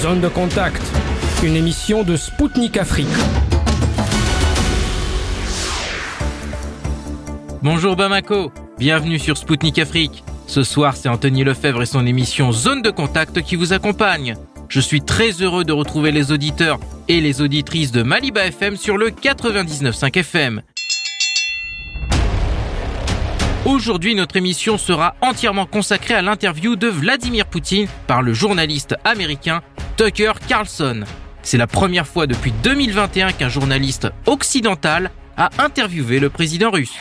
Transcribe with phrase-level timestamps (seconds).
[0.00, 0.80] Zone de contact,
[1.42, 3.06] une émission de Spoutnik Afrique.
[7.62, 10.24] Bonjour Bamako, bienvenue sur Spoutnik Afrique.
[10.46, 14.36] Ce soir, c'est Anthony Lefebvre et son émission Zone de contact qui vous accompagne.
[14.70, 18.96] Je suis très heureux de retrouver les auditeurs et les auditrices de Maliba FM sur
[18.96, 20.62] le 99.5 FM.
[23.66, 29.60] Aujourd'hui, notre émission sera entièrement consacrée à l'interview de Vladimir Poutine par le journaliste américain
[29.98, 31.02] Tucker Carlson.
[31.42, 36.96] C'est la première fois depuis 2021 qu'un journaliste occidental a interviewé le président russe.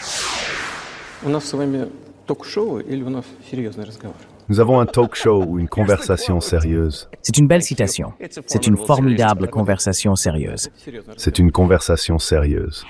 [4.49, 7.09] Nous avons un talk show ou une conversation sérieuse.
[7.21, 8.11] C'est une belle citation.
[8.47, 10.69] C'est une formidable conversation sérieuse.
[11.15, 12.85] C'est une conversation sérieuse.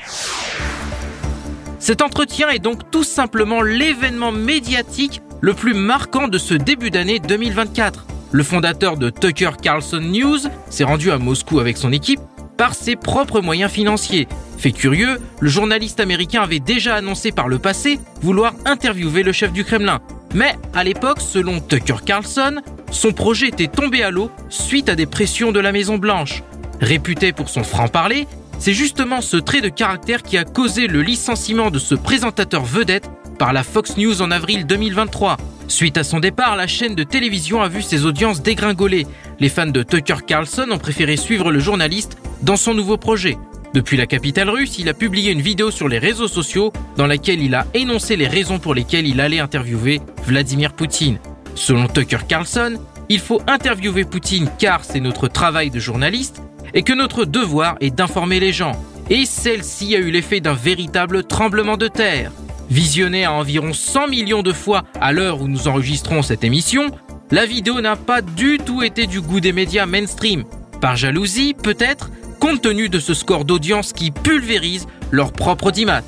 [1.80, 7.20] Cet entretien est donc tout simplement l'événement médiatique le plus marquant de ce début d'année
[7.20, 8.06] 2024.
[8.32, 12.20] Le fondateur de Tucker Carlson News s'est rendu à Moscou avec son équipe
[12.58, 14.28] par ses propres moyens financiers.
[14.58, 19.54] Fait curieux, le journaliste américain avait déjà annoncé par le passé vouloir interviewer le chef
[19.54, 20.02] du Kremlin.
[20.36, 22.58] Mais à l'époque, selon Tucker Carlson,
[22.92, 26.44] son projet était tombé à l'eau suite à des pressions de la Maison Blanche.
[26.82, 28.28] Réputé pour son franc-parler,
[28.60, 33.10] c'est justement ce trait de caractère qui a causé le licenciement de ce présentateur vedette
[33.40, 35.38] par la Fox News en avril 2023.
[35.70, 39.08] Suite à son départ, la chaîne de télévision a vu ses audiences dégringoler.
[39.40, 43.38] Les fans de Tucker Carlson ont préféré suivre le journaliste dans son nouveau projet.
[43.74, 47.42] Depuis la capitale russe, il a publié une vidéo sur les réseaux sociaux dans laquelle
[47.42, 51.20] il a énoncé les raisons pour lesquelles il allait interviewer Vladimir Poutine.
[51.56, 56.42] Selon Tucker Carlson, il faut interviewer Poutine car c'est notre travail de journaliste
[56.74, 58.74] et que notre devoir est d'informer les gens.
[59.10, 62.32] Et celle-ci a eu l'effet d'un véritable tremblement de terre.
[62.70, 66.92] Visionnée à environ 100 millions de fois à l'heure où nous enregistrons cette émission,
[67.32, 70.44] la vidéo n'a pas du tout été du goût des médias mainstream.
[70.80, 76.04] Par jalousie, peut-être, compte tenu de ce score d'audience qui pulvérise leur propre audimat.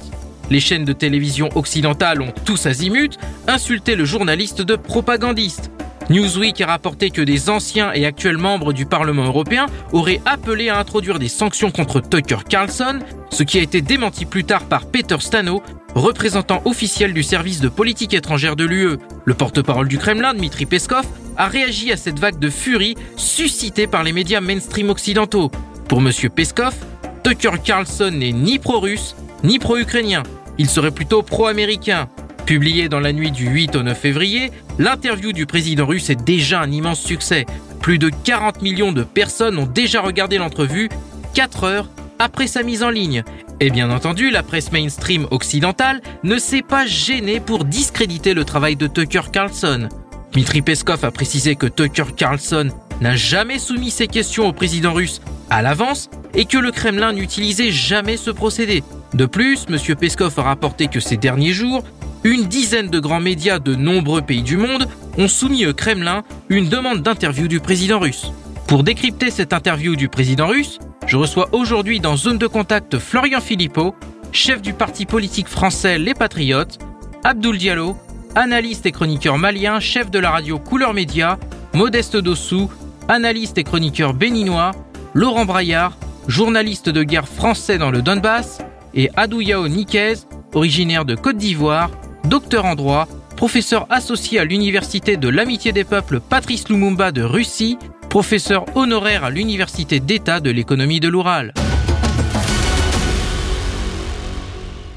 [0.49, 5.71] Les chaînes de télévision occidentales ont tous azimuts insulté le journaliste de propagandiste.
[6.11, 10.77] Newsweek a rapporté que des anciens et actuels membres du Parlement européen auraient appelé à
[10.77, 12.99] introduire des sanctions contre Tucker Carlson,
[13.29, 15.63] ce qui a été démenti plus tard par Peter Stano,
[15.95, 18.97] représentant officiel du service de politique étrangère de l'UE.
[19.23, 21.05] Le porte-parole du Kremlin, Dmitri Peskov,
[21.37, 25.49] a réagi à cette vague de furie suscitée par les médias mainstream occidentaux.
[25.87, 26.11] Pour M.
[26.35, 26.75] Peskov,
[27.23, 30.23] Tucker Carlson n'est ni pro-russe, ni pro-ukrainien.
[30.57, 32.09] Il serait plutôt pro-américain.
[32.45, 34.51] Publié dans la nuit du 8 au 9 février,
[34.81, 37.45] l'interview du président russe est déjà un immense succès.
[37.81, 40.89] Plus de 40 millions de personnes ont déjà regardé l'entrevue
[41.35, 43.23] 4 heures après sa mise en ligne.
[43.59, 48.75] Et bien entendu, la presse mainstream occidentale ne s'est pas gênée pour discréditer le travail
[48.75, 49.87] de Tucker Carlson.
[50.33, 52.69] Dmitri Peskov a précisé que Tucker Carlson
[53.01, 57.71] n'a jamais soumis ses questions au président russe à l'avance et que le Kremlin n'utilisait
[57.71, 58.83] jamais ce procédé.
[59.13, 59.95] De plus, M.
[59.95, 61.83] Peskov a rapporté que ces derniers jours,
[62.23, 66.69] une dizaine de grands médias de nombreux pays du monde ont soumis au Kremlin une
[66.69, 68.31] demande d'interview du président russe.
[68.67, 73.41] Pour décrypter cette interview du président russe, je reçois aujourd'hui dans Zone de Contact Florian
[73.41, 73.95] Philippot,
[74.31, 76.79] chef du parti politique français Les Patriotes,
[77.23, 77.97] Abdoul Diallo,
[78.35, 81.37] analyste et chroniqueur malien, chef de la radio Couleur Média,
[81.73, 82.69] Modeste Dossou,
[83.11, 84.71] analyste et chroniqueur béninois,
[85.13, 88.59] Laurent Braillard, journaliste de guerre français dans le Donbass,
[88.93, 90.13] et Adouyao Nikez,
[90.53, 91.91] originaire de Côte d'Ivoire,
[92.23, 97.77] docteur en droit, professeur associé à l'Université de l'Amitié des Peuples Patrice Lumumba de Russie,
[98.09, 101.53] professeur honoraire à l'Université d'État de l'économie de l'Oural.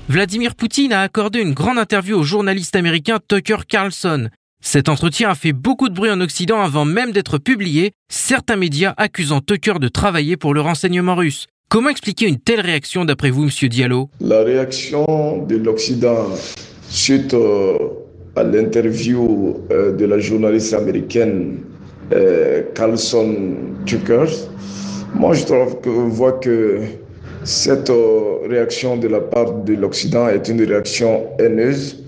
[0.08, 4.28] Vladimir Poutine a accordé une grande interview au journaliste américain Tucker Carlson.
[4.66, 8.94] Cet entretien a fait beaucoup de bruit en Occident avant même d'être publié, certains médias
[8.96, 11.46] accusant Tucker de travailler pour le renseignement russe.
[11.68, 14.08] Comment expliquer une telle réaction d'après vous, Monsieur Diallo?
[14.20, 16.28] La réaction de l'Occident
[16.88, 17.76] suite euh,
[18.36, 21.58] à l'interview euh, de la journaliste américaine
[22.14, 23.34] euh, Carlson
[23.84, 24.24] Tucker,
[25.14, 26.80] moi je trouve que, vois que
[27.44, 27.92] cette
[28.48, 32.03] réaction de la part de l'Occident est une réaction haineuse,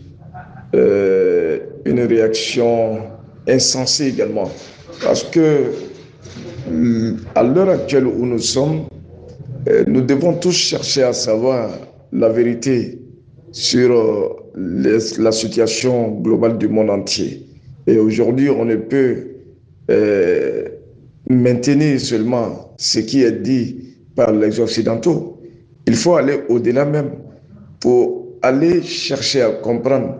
[0.75, 2.99] une réaction
[3.49, 4.51] insensée également.
[5.03, 5.71] Parce que
[7.35, 8.87] à l'heure actuelle où nous sommes,
[9.87, 11.71] nous devons tous chercher à savoir
[12.13, 12.99] la vérité
[13.53, 14.37] sur euh,
[15.19, 17.47] la situation globale du monde entier.
[17.87, 19.29] Et aujourd'hui, on ne peut
[19.91, 20.65] euh,
[21.29, 25.41] maintenir seulement ce qui est dit par les Occidentaux.
[25.87, 27.13] Il faut aller au-delà même
[27.81, 30.17] pour aller chercher à comprendre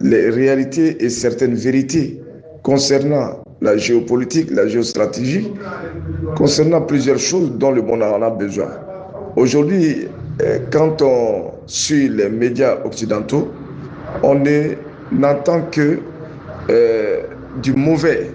[0.00, 2.20] les réalités et certaines vérités
[2.62, 5.52] concernant la géopolitique, la géostratégie,
[6.36, 8.70] concernant plusieurs choses dont le monde en a besoin.
[9.36, 10.08] Aujourd'hui,
[10.42, 13.52] euh, quand on suit les médias occidentaux,
[14.22, 14.42] on
[15.12, 15.98] n'entend que
[16.70, 17.22] euh,
[17.62, 18.30] du mauvais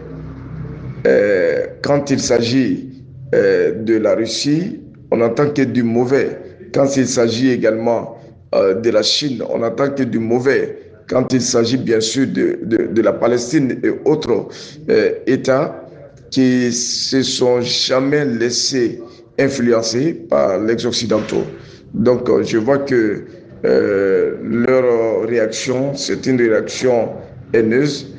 [1.08, 2.86] euh, quand il s'agit
[3.32, 6.40] de la Russie, on n'entend que du mauvais
[6.74, 8.18] quand il s'agit également
[8.54, 13.02] de la Chine, on n'entend que du mauvais quand il s'agit bien sûr de, de,
[13.02, 14.48] la Palestine et autres
[14.90, 15.86] euh, États
[16.30, 19.02] qui se sont jamais laissés
[19.40, 21.46] influencer par les Occidentaux.
[21.94, 23.26] Donc euh, je vois que
[23.66, 27.10] euh, leur réaction, c'est une réaction
[27.54, 28.14] haineuse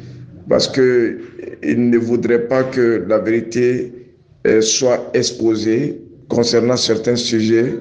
[0.49, 1.21] parce qu'ils
[1.91, 3.93] ne voudraient pas que la vérité
[4.63, 7.75] soit exposée concernant certains sujets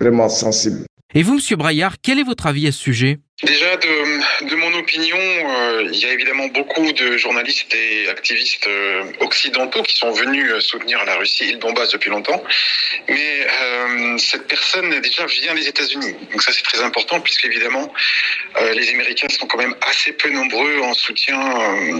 [0.00, 0.86] vraiment sensibles.
[1.16, 3.18] Et vous, Monsieur Braillard, quel est votre avis à ce sujet?
[3.42, 9.02] Déjà, de, mon opinion, euh, il y a évidemment beaucoup de journalistes et activistes euh,
[9.18, 12.44] occidentaux qui sont venus euh, soutenir la Russie et le Donbass depuis longtemps.
[13.08, 13.46] Mais
[14.18, 16.14] cette personne déjà vient des États-Unis.
[16.30, 17.92] Donc ça, c'est très important puisque évidemment,
[18.74, 21.38] les Américains sont quand même assez peu nombreux en soutien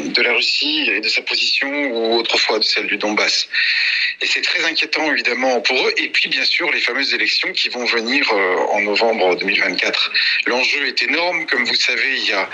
[0.05, 3.49] de la Russie et de sa position ou autrefois de celle du Donbass.
[4.21, 5.93] Et c'est très inquiétant évidemment pour eux.
[5.97, 10.13] Et puis bien sûr, les fameuses élections qui vont venir en novembre 2024.
[10.47, 12.49] L'enjeu est énorme comme vous savez, il y a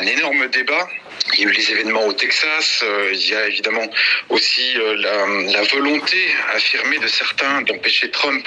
[0.00, 0.88] un énorme débat.
[1.32, 2.82] Il y a eu les événements au Texas.
[2.84, 3.86] Euh, il y a évidemment
[4.28, 6.16] aussi euh, la, volonté
[6.54, 8.46] affirmée de certains d'empêcher Trump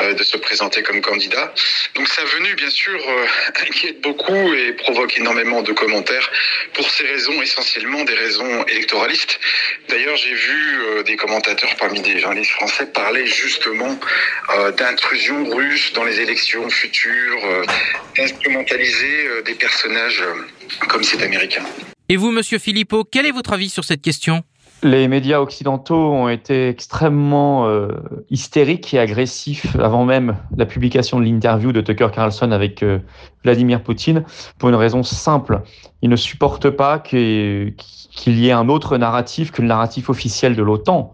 [0.00, 1.52] euh, de se présenter comme candidat.
[1.94, 2.98] Donc sa venue, bien sûr,
[3.68, 6.30] inquiète beaucoup et provoque énormément de commentaires
[6.72, 9.38] pour ces raisons, essentiellement des raisons électoralistes.
[9.88, 13.98] D'ailleurs, j'ai vu des commentateurs parmi des journalistes français parler justement
[14.76, 17.66] d'intrusion russe dans les élections futures,
[18.16, 20.22] d'instrumentaliser des personnages
[20.88, 21.64] comme cet américain.
[22.10, 24.42] Et vous, monsieur Philippot, quel est votre avis sur cette question?
[24.82, 27.88] Les médias occidentaux ont été extrêmement euh,
[28.30, 33.00] hystériques et agressifs avant même la publication de l'interview de Tucker Carlson avec euh,
[33.44, 34.24] Vladimir Poutine
[34.58, 35.60] pour une raison simple.
[36.00, 40.56] Ils ne supportent pas qu'il qu y ait un autre narratif que le narratif officiel
[40.56, 41.12] de l'OTAN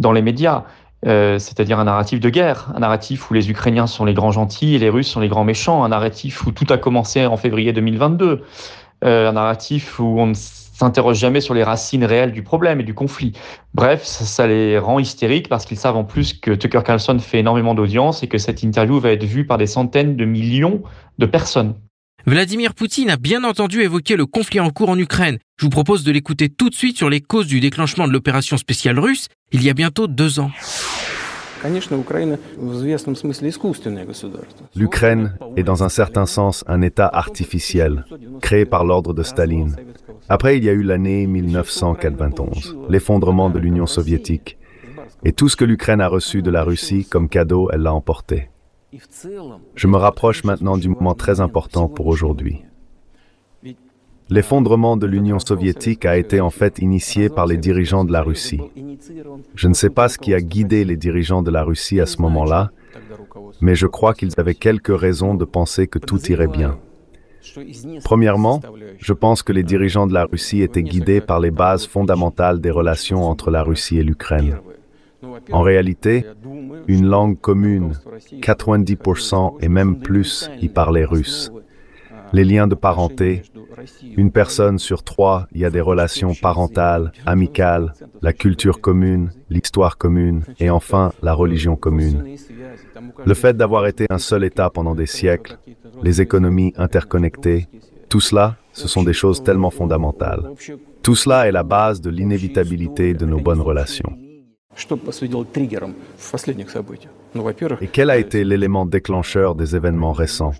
[0.00, 0.64] dans les médias.
[1.06, 4.74] Euh, c'est-à-dire un narratif de guerre, un narratif où les Ukrainiens sont les grands gentils
[4.74, 7.74] et les Russes sont les grands méchants, un narratif où tout a commencé en février
[7.74, 8.38] 2022, euh,
[9.02, 12.94] un narratif où on ne s'interroge jamais sur les racines réelles du problème et du
[12.94, 13.32] conflit.
[13.74, 17.38] Bref, ça, ça les rend hystériques parce qu'ils savent en plus que Tucker Carlson fait
[17.38, 20.82] énormément d'audience et que cette interview va être vue par des centaines de millions
[21.18, 21.74] de personnes.
[22.26, 25.38] Vladimir Poutine a bien entendu évoqué le conflit en cours en Ukraine.
[25.58, 28.56] Je vous propose de l'écouter tout de suite sur les causes du déclenchement de l'opération
[28.56, 30.50] spéciale russe il y a bientôt deux ans.
[34.76, 38.04] L'Ukraine est dans un certain sens un État artificiel,
[38.40, 39.76] créé par l'ordre de Staline.
[40.28, 44.58] Après, il y a eu l'année 1991, l'effondrement de l'Union soviétique.
[45.24, 48.50] Et tout ce que l'Ukraine a reçu de la Russie comme cadeau, elle l'a emporté.
[49.74, 52.62] Je me rapproche maintenant du moment très important pour aujourd'hui.
[54.30, 58.60] L'effondrement de l'Union soviétique a été en fait initié par les dirigeants de la Russie.
[59.54, 62.22] Je ne sais pas ce qui a guidé les dirigeants de la Russie à ce
[62.22, 62.70] moment-là,
[63.60, 66.78] mais je crois qu'ils avaient quelques raisons de penser que tout irait bien.
[68.04, 68.60] Premièrement,
[68.98, 72.70] je pense que les dirigeants de la Russie étaient guidés par les bases fondamentales des
[72.70, 74.58] relations entre la Russie et l'Ukraine.
[75.52, 76.24] En réalité,
[76.86, 77.92] une langue commune,
[78.40, 81.52] 90% et même plus y parlaient russe.
[82.34, 83.42] Les liens de parenté,
[84.16, 90.42] une personne sur trois y a des relations parentales, amicales, la culture commune, l'histoire commune
[90.58, 92.36] et enfin la religion commune.
[93.24, 95.58] Le fait d'avoir été un seul État pendant des siècles,
[96.02, 97.68] les économies interconnectées,
[98.08, 100.50] tout cela, ce sont des choses tellement fondamentales.
[101.04, 104.12] Tout cela est la base de l'inévitabilité de nos bonnes relations.
[107.80, 110.54] Et quel a été l'élément déclencheur des événements récents?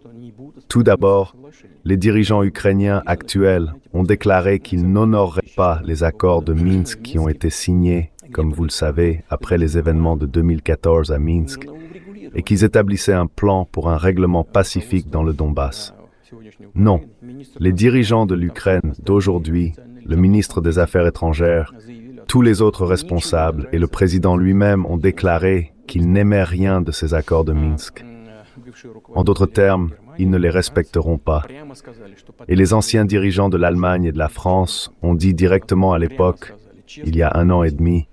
[0.74, 1.36] Tout d'abord,
[1.84, 7.28] les dirigeants ukrainiens actuels ont déclaré qu'ils n'honoreraient pas les accords de Minsk qui ont
[7.28, 11.68] été signés, comme vous le savez, après les événements de 2014 à Minsk,
[12.34, 15.94] et qu'ils établissaient un plan pour un règlement pacifique dans le Donbass.
[16.74, 17.02] Non,
[17.60, 21.72] les dirigeants de l'Ukraine d'aujourd'hui, le ministre des Affaires étrangères,
[22.26, 27.14] tous les autres responsables et le président lui-même ont déclaré qu'ils n'aimaient rien de ces
[27.14, 28.04] accords de Minsk.
[29.14, 31.42] En d'autres termes, ils ne les respecteront pas.
[32.48, 36.54] Et les anciens dirigeants de l'Allemagne et de la France ont dit directement à l'époque,
[37.04, 38.08] il y a un an et demi,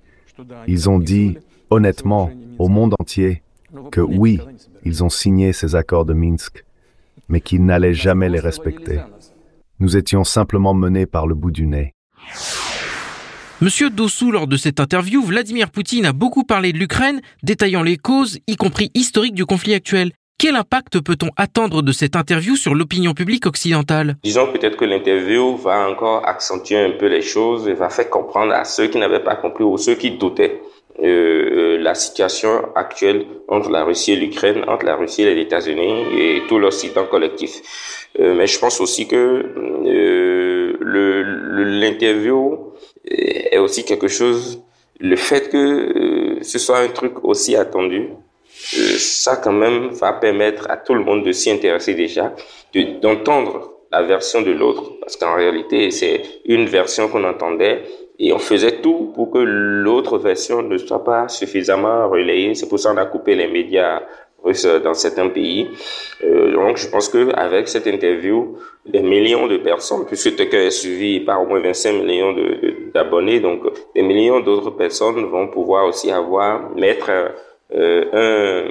[0.67, 1.37] ils ont dit
[1.69, 3.43] honnêtement au monde entier
[3.91, 4.39] que oui,
[4.83, 6.65] ils ont signé ces accords de Minsk,
[7.29, 8.99] mais qu'ils n'allaient jamais les respecter.
[9.79, 11.93] Nous étions simplement menés par le bout du nez.
[13.61, 17.97] Monsieur Dossou, lors de cette interview, Vladimir Poutine a beaucoup parlé de l'Ukraine, détaillant les
[17.97, 20.13] causes, y compris historiques du conflit actuel.
[20.41, 24.15] Quel impact peut-on attendre de cette interview sur l'opinion publique occidentale?
[24.23, 28.51] Disons peut-être que l'interview va encore accentuer un peu les choses et va faire comprendre
[28.51, 30.59] à ceux qui n'avaient pas compris ou ceux qui doutaient
[31.03, 35.39] euh, euh, la situation actuelle entre la Russie et l'Ukraine, entre la Russie et les
[35.43, 38.07] États-Unis et tout l'Occident collectif.
[38.19, 39.45] Euh, mais je pense aussi que
[40.81, 42.73] l'interview
[43.05, 44.63] est aussi quelque chose,
[44.99, 48.09] le fait que ce soit un truc aussi attendu,
[48.97, 52.33] ça quand même va permettre à tout le monde de s'y intéresser déjà,
[53.01, 57.83] d'entendre la version de l'autre, parce qu'en réalité c'est une version qu'on entendait
[58.19, 62.53] et on faisait tout pour que l'autre version ne soit pas suffisamment relayée.
[62.53, 64.03] C'est pour ça qu'on a coupé les médias
[64.43, 65.67] russes dans certains pays.
[66.23, 70.71] Euh, donc je pense que avec cette interview, des millions de personnes, puisque Tucker est
[70.71, 72.35] suivi par au moins 25 millions
[72.93, 73.63] d'abonnés, donc
[73.95, 77.29] des millions d'autres personnes vont pouvoir aussi avoir mettre euh,
[77.73, 78.63] un,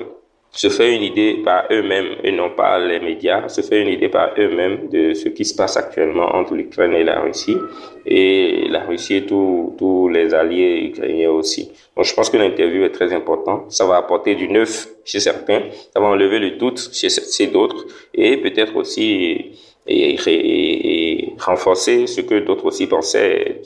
[0.53, 4.09] se fait une idée par eux-mêmes et non pas les médias, se fait une idée
[4.09, 7.57] par eux-mêmes de ce qui se passe actuellement entre l'Ukraine et la Russie
[8.05, 11.71] et la Russie et tous les alliés ukrainiens aussi.
[11.97, 13.71] Donc je pense que l'interview est très importante.
[13.71, 15.63] Ça va apporter du neuf chez certains,
[15.95, 19.53] ça va enlever le doute chez, chez d'autres et peut-être aussi
[19.87, 23.63] et, et renforcer ce que d'autres aussi pensaient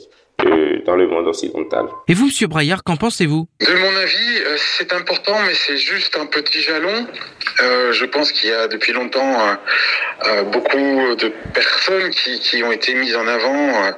[0.85, 1.85] dans le monde occidental.
[2.07, 3.47] Et vous, Monsieur Braillard, qu'en pensez-vous?
[3.59, 7.07] De mon avis, euh, c'est important, mais c'est juste un petit jalon.
[7.61, 9.57] Euh, je pense qu'il y a depuis longtemps
[10.23, 13.93] euh, euh beaucoup de personnes qui, qui, ont été mises en avant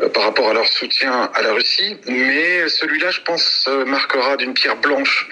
[0.00, 4.54] euh, par rapport à leur soutien à la Russie, mais celui-là, je pense, marquera d'une
[4.54, 5.28] pierre blanche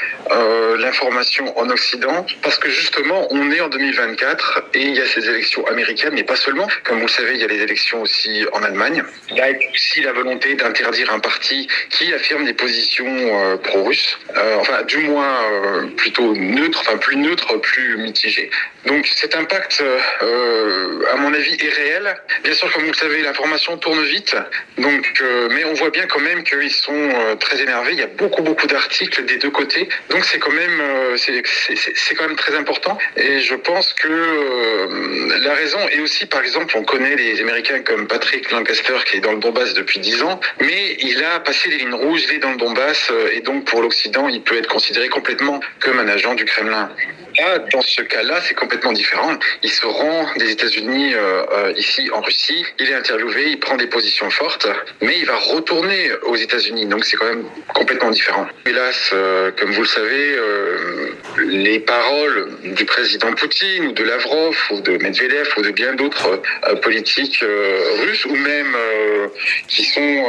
[0.79, 5.29] l'information en Occident, parce que justement, on est en 2024 et il y a ces
[5.29, 6.67] élections américaines, mais pas seulement.
[6.85, 9.03] Comme vous le savez, il y a les élections aussi en Allemagne.
[9.31, 14.19] Il y a aussi la volonté d'interdire un parti qui affirme des positions euh, pro-russes,
[14.37, 18.51] euh, enfin du moins euh, plutôt neutre, enfin plus neutre, plus mitigé.
[18.87, 19.83] Donc cet impact,
[20.21, 22.17] à mon avis, est réel.
[22.45, 24.37] Bien sûr, comme vous le savez, l'information tourne vite,
[24.79, 27.93] donc mais on voit bien quand même qu'ils sont très énervés.
[27.93, 30.83] Il y a beaucoup beaucoup d'articles des deux côtés, donc c'est quand même
[31.17, 32.97] c'est quand même très important.
[33.17, 38.07] Et je pense que la raison est aussi, par exemple, on connaît les Américains comme
[38.07, 41.79] Patrick Lancaster qui est dans le Donbass depuis 10 ans mais il a passé les
[41.79, 44.69] lignes rouges, il est dans le Donbass, euh, et donc pour l'Occident, il peut être
[44.69, 46.91] considéré complètement comme un agent du Kremlin.
[47.73, 49.37] Dans ce cas-là, c'est complètement différent.
[49.63, 53.77] Il se rend des États-Unis euh, euh, ici en Russie, il est interviewé, il prend
[53.77, 54.67] des positions fortes,
[55.01, 58.47] mais il va retourner aux États-Unis, donc c'est quand même complètement différent.
[58.65, 59.15] Hélas,
[59.59, 60.37] comme vous le savez,
[61.39, 66.41] les paroles du président Poutine ou de Lavrov ou de Medvedev ou de bien d'autres
[66.83, 67.45] politiques
[68.03, 68.77] russes ou même
[69.69, 70.25] qui sont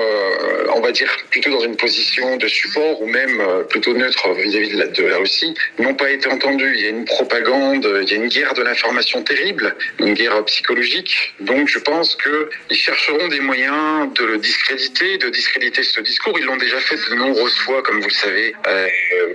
[0.58, 4.34] euh, on va dire, plutôt dans une position de support ou même euh, plutôt neutre
[4.34, 6.74] vis-à-vis de, de, la Russie, n'ont pas été entendus.
[6.76, 10.44] Il y a une propagande, il y a une guerre de l'information terrible, une guerre
[10.46, 11.34] psychologique.
[11.40, 16.38] Donc je pense qu'ils chercheront des moyens de le discréditer, de discréditer ce discours.
[16.40, 18.56] Ils l'ont déjà fait de nombreuses fois, comme vous le savez.
[18.68, 18.88] Euh,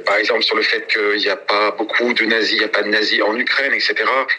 [0.05, 2.69] par exemple sur le fait qu'il n'y a pas beaucoup de nazis, il n'y a
[2.69, 3.95] pas de nazis en Ukraine, etc.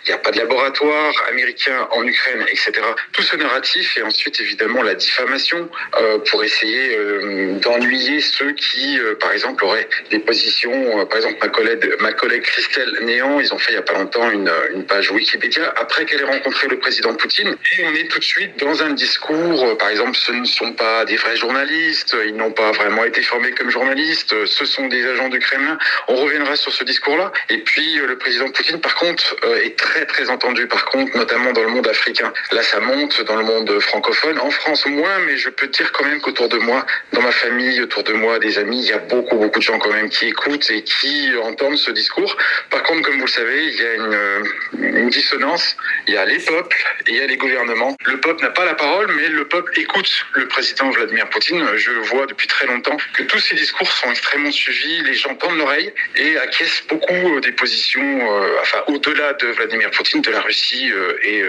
[0.06, 2.72] Il n'y a pas de laboratoire américain en Ukraine, etc.
[3.14, 9.00] Tout ce narratif et ensuite évidemment la diffamation euh, pour essayer euh, d'ennuyer ceux qui,
[9.20, 11.06] par exemple, auraient des positions.
[11.08, 14.30] par exemple, ma collègue, ma collègue Christelle Ils ont fait il n'y a pas longtemps
[14.30, 17.56] une, une page Wikipédia après qu'elle ait rencontré le président Poutine.
[17.78, 21.06] Et on est tout de suite dans un discours, par exemple, ce ne sont pas
[21.06, 25.30] des vrais journalistes, ils n'ont pas vraiment été formés comme journalistes, ce sont des agents
[25.30, 25.78] du Kremlin.
[26.08, 27.32] On reviendra sur ce discours-là.
[27.50, 31.64] Et puis, le président Poutine, par contre, est très, très entendu, par contre, notamment dans
[31.64, 32.32] le monde africain.
[32.52, 34.40] Là, ça monte dans le monde francophone.
[34.40, 37.82] En France, moins, mais je peux dire quand même qu'autour de moi, dans ma famille,
[37.82, 40.28] autour de moi, des amis, il y a beaucoup, beaucoup de gens quand même qui
[40.28, 42.36] écoutent et qui entendent ce discours.
[42.70, 44.44] Par contre, comme vous le savez, il y a une, euh,
[44.80, 45.78] une dissonance.
[46.08, 47.96] Il y a les peuples et il y a les gouvernements.
[48.06, 51.66] Le peuple n'a pas la parole, mais le peuple écoute le président Vladimir Poutine.
[51.76, 55.02] Je vois depuis très longtemps que tous ces discours sont extrêmement suivis.
[55.04, 60.22] Les gens tendent l'oreille et acquiescent beaucoup des positions, euh, enfin, au-delà de Vladimir Poutine,
[60.22, 61.44] de la Russie euh, et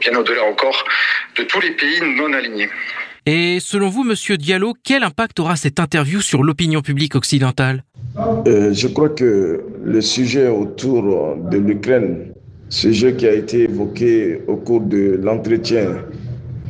[0.00, 0.84] bien au-delà encore
[1.36, 2.68] de tous les pays non alignés.
[3.30, 7.84] Et selon vous, Monsieur Diallo, quel impact aura cette interview sur l'opinion publique occidentale?
[8.46, 12.32] Euh, Je crois que le sujet autour de l'Ukraine,
[12.70, 15.88] sujet qui a été évoqué au cours de l'entretien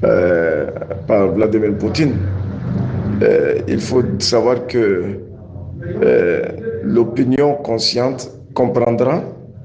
[0.03, 0.67] euh,
[1.07, 2.17] par Vladimir Poutine,
[3.23, 5.05] euh, il faut savoir que
[6.83, 9.23] l'opinion consciente comprendra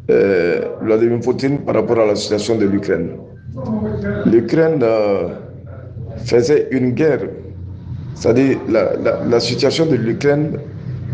[0.07, 3.13] Vladimir Poutine par rapport à la situation de l'Ukraine.
[4.27, 4.77] L'Ukraine
[6.25, 7.21] faisait une guerre
[8.15, 8.93] C'est-à-dire la,
[9.27, 10.59] la, situation de l'Ukraine,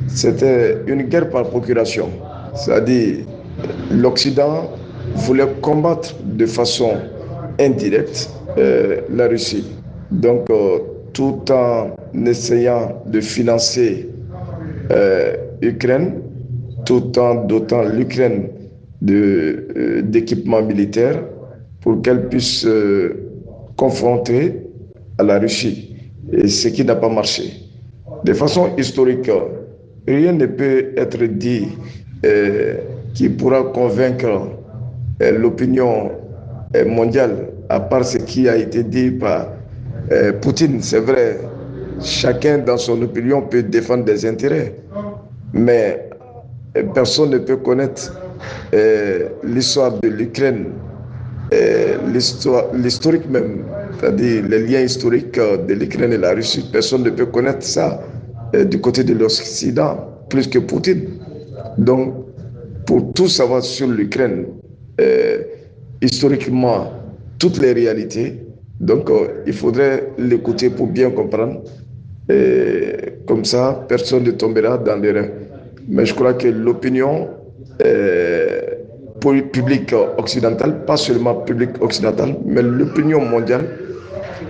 [0.07, 2.09] c'était une guerre par procuration.
[2.55, 3.25] C'est-à-dire
[3.91, 4.69] l'Occident
[5.15, 6.91] voulait combattre de façon
[7.59, 9.65] indirecte euh, la Russie.
[10.11, 10.79] Donc, euh,
[11.13, 11.91] tout en
[12.25, 14.09] essayant de financer
[14.91, 16.21] euh, l'Ukraine,
[16.85, 18.49] tout en dotant l'Ukraine
[19.01, 21.23] d'équipements militaires
[21.79, 22.67] pour qu'elle puisse
[23.77, 24.68] confronter
[25.19, 25.95] à la Russie,
[26.47, 27.53] ce qui n'a pas marché.
[28.23, 29.29] De façon historique,
[30.07, 31.67] rien ne peut être dit
[33.13, 34.49] qui pourra convaincre
[35.19, 36.11] l'opinion
[36.87, 39.47] mondiale à part ce qui a été dit par
[40.11, 40.81] euh, Poutine.
[40.81, 41.39] C'est vrai,
[42.01, 44.73] chacun dans son opinion peut défendre des intérêts,
[45.53, 46.09] mais
[46.75, 48.19] euh, personne ne peut connaître
[48.73, 50.71] euh, l'histoire de l'Ukraine,
[52.73, 53.63] l'historique même,
[53.97, 56.69] c'est-à-dire les liens historiques de l'Ukraine et la Russie.
[56.71, 58.01] Personne ne peut connaître ça
[58.53, 59.97] du côté de l'Occident
[60.29, 61.09] plus que Poutine.
[61.77, 62.25] Donc,
[62.85, 64.45] pour tout savoir sur l'Ukraine,
[66.01, 66.91] historiquement,
[67.39, 68.45] toutes les réalités.
[68.79, 71.61] Donc, euh, il faudrait l'écouter pour bien comprendre.
[72.29, 72.93] Et
[73.25, 75.29] comme ça, personne ne tombera dans l'erreur.
[75.87, 77.29] Mais je crois que l'opinion
[77.83, 78.61] euh,
[79.19, 83.77] publique occidentale, pas seulement publique occidentale, mais l'opinion mondiale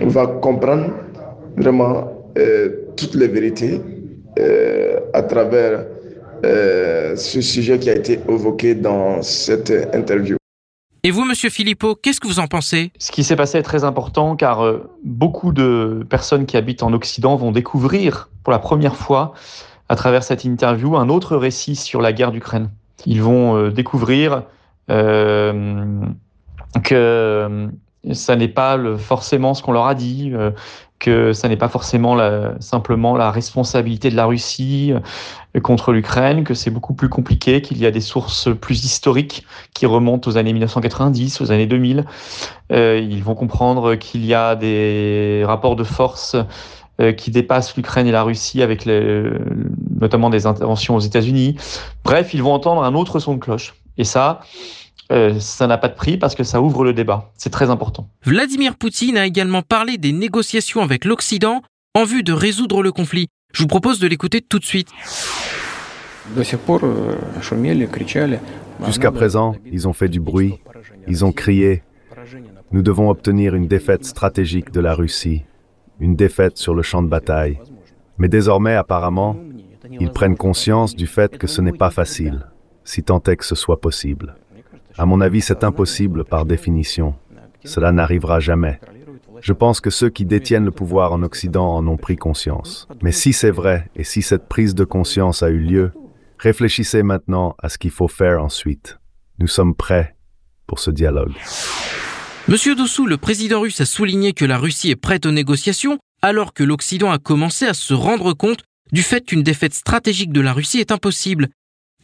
[0.00, 0.90] va comprendre
[1.56, 3.80] vraiment euh, toutes les vérités
[5.12, 5.84] à travers
[6.42, 10.36] ce sujet qui a été évoqué dans cette interview.
[11.02, 12.92] Et vous, Monsieur Philippot, qu'est-ce que vous en pensez?
[12.98, 16.92] Ce qui s'est passé est très important car euh, beaucoup de personnes qui habitent en
[16.92, 19.32] Occident vont découvrir pour la première fois,
[19.88, 22.68] à travers cette interview, un autre récit sur la guerre d'Ukraine.
[23.06, 24.40] Ils vont euh, découvrir euh,
[26.82, 27.68] que
[28.12, 30.32] ça n'est pas forcément ce qu'on leur a dit,
[31.00, 32.16] que ça n'est pas forcément
[32.60, 34.92] simplement la responsabilité de la Russie
[35.56, 39.44] euh, contre l'Ukraine, que c'est beaucoup plus compliqué, qu'il y a des sources plus historiques
[39.74, 42.04] qui remontent aux années 1990, aux années 2000.
[42.72, 46.36] Euh, ils vont comprendre qu'il y a des rapports de force
[47.00, 51.56] euh, qui dépassent l'Ukraine et la Russie avec notamment des interventions aux États-Unis.
[52.04, 53.74] Bref, ils vont entendre un autre son de cloche.
[53.96, 54.40] Et ça,
[55.10, 57.32] euh, ça n'a pas de prix parce que ça ouvre le débat.
[57.36, 58.08] C'est très important.
[58.24, 61.62] Vladimir Poutine a également parlé des négociations avec l'Occident
[61.94, 63.26] en vue de résoudre le conflit.
[63.52, 64.88] Je vous propose de l'écouter tout de suite.
[68.86, 70.60] Jusqu'à présent, ils ont fait du bruit,
[71.08, 71.82] ils ont crié.
[72.70, 75.42] Nous devons obtenir une défaite stratégique de la Russie,
[75.98, 77.58] une défaite sur le champ de bataille.
[78.18, 79.36] Mais désormais, apparemment,
[79.98, 82.46] ils prennent conscience du fait que ce n'est pas facile,
[82.84, 84.36] si tant est que ce soit possible.
[84.98, 87.14] À mon avis, c'est impossible par définition.
[87.64, 88.80] Cela n'arrivera jamais.
[89.40, 92.86] Je pense que ceux qui détiennent le pouvoir en Occident en ont pris conscience.
[93.02, 95.92] Mais si c'est vrai et si cette prise de conscience a eu lieu,
[96.38, 98.98] réfléchissez maintenant à ce qu'il faut faire ensuite.
[99.38, 100.16] Nous sommes prêts
[100.66, 101.32] pour ce dialogue.
[102.48, 106.52] Monsieur Dossou, le président russe a souligné que la Russie est prête aux négociations alors
[106.52, 110.52] que l'Occident a commencé à se rendre compte du fait qu'une défaite stratégique de la
[110.52, 111.48] Russie est impossible.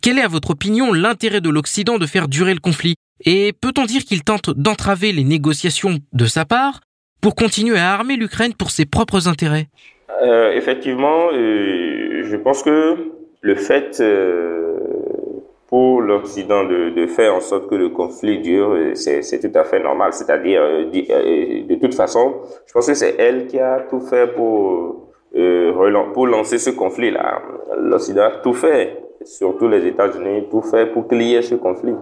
[0.01, 2.95] Quel est, à votre opinion, l'intérêt de l'Occident de faire durer le conflit?
[3.25, 6.81] Et peut-on dire qu'il tente d'entraver les négociations de sa part
[7.21, 9.67] pour continuer à armer l'Ukraine pour ses propres intérêts?
[10.23, 12.97] Euh, Effectivement, euh, je pense que
[13.41, 14.77] le fait euh,
[15.69, 20.13] pour l'Occident de, faire en sorte que le conflit dure, c'est tout à fait normal.
[20.13, 25.11] C'est-à-dire, de toute façon, je pense que c'est elle qui a tout fait pour,
[26.15, 27.43] pour lancer ce conflit-là.
[27.79, 31.95] L'Occident a tout fait surtout les États-Unis, tout fait pour qu'il ce conflit.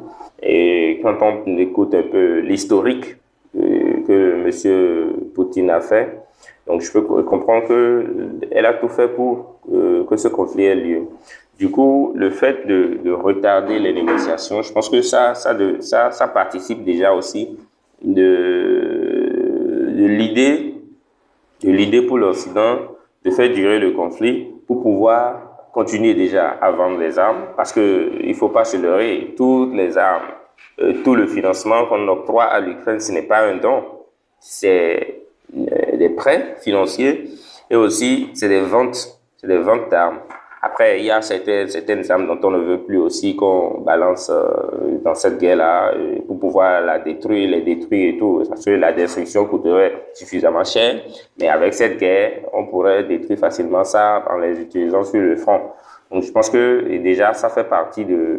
[0.43, 3.17] Et quand on écoute un peu l'historique
[3.55, 5.31] que, M.
[5.35, 6.19] Poutine a fait,
[6.67, 11.03] donc je peux comprendre qu'elle a tout fait pour euh, que ce conflit ait lieu.
[11.59, 17.15] Du coup, le fait de, retarder les négociations, je pense que ça, ça, participe déjà
[17.15, 17.57] aussi
[18.03, 20.75] de l'idée,
[21.63, 22.79] de l'idée pour l'Occident
[23.25, 25.44] de faire durer le conflit pour pouvoir
[25.75, 29.35] continuer déjà à vendre les armes parce que il faut pas se leurrer.
[29.37, 30.31] Toutes les armes,
[30.81, 33.83] euh, tout le financement qu'on octroie à l'Ukraine, ce n'est pas un don,
[34.39, 35.23] c'est
[35.57, 37.29] euh, des prêts financiers
[37.69, 40.21] et aussi c'est des ventes, c'est des ventes d'armes.
[40.67, 44.99] Après, il y a certaines, armes dont on ne veut plus aussi qu'on balance euh,
[45.05, 48.43] dans cette guerre-là euh, pour pouvoir la détruire, les détruire et tout.
[48.49, 51.03] Parce que la destruction coûterait suffisamment cher.
[51.39, 55.61] Mais avec cette guerre, on pourrait détruire facilement ça en les utilisant sur le front.
[56.11, 58.39] Donc je pense que déjà, ça fait partie de,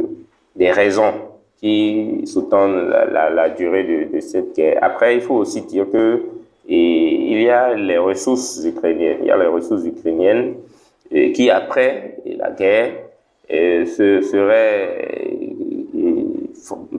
[0.56, 1.14] des raisons
[1.60, 4.80] qui sous-tendent la, durée de, cette guerre.
[4.82, 6.24] Après, il faut aussi dire que
[6.68, 9.18] il y a les ressources ukrainiennes.
[9.22, 10.56] Il y a les ressources ukrainiennes
[11.12, 12.94] qui, après la guerre,
[13.50, 15.30] ce serait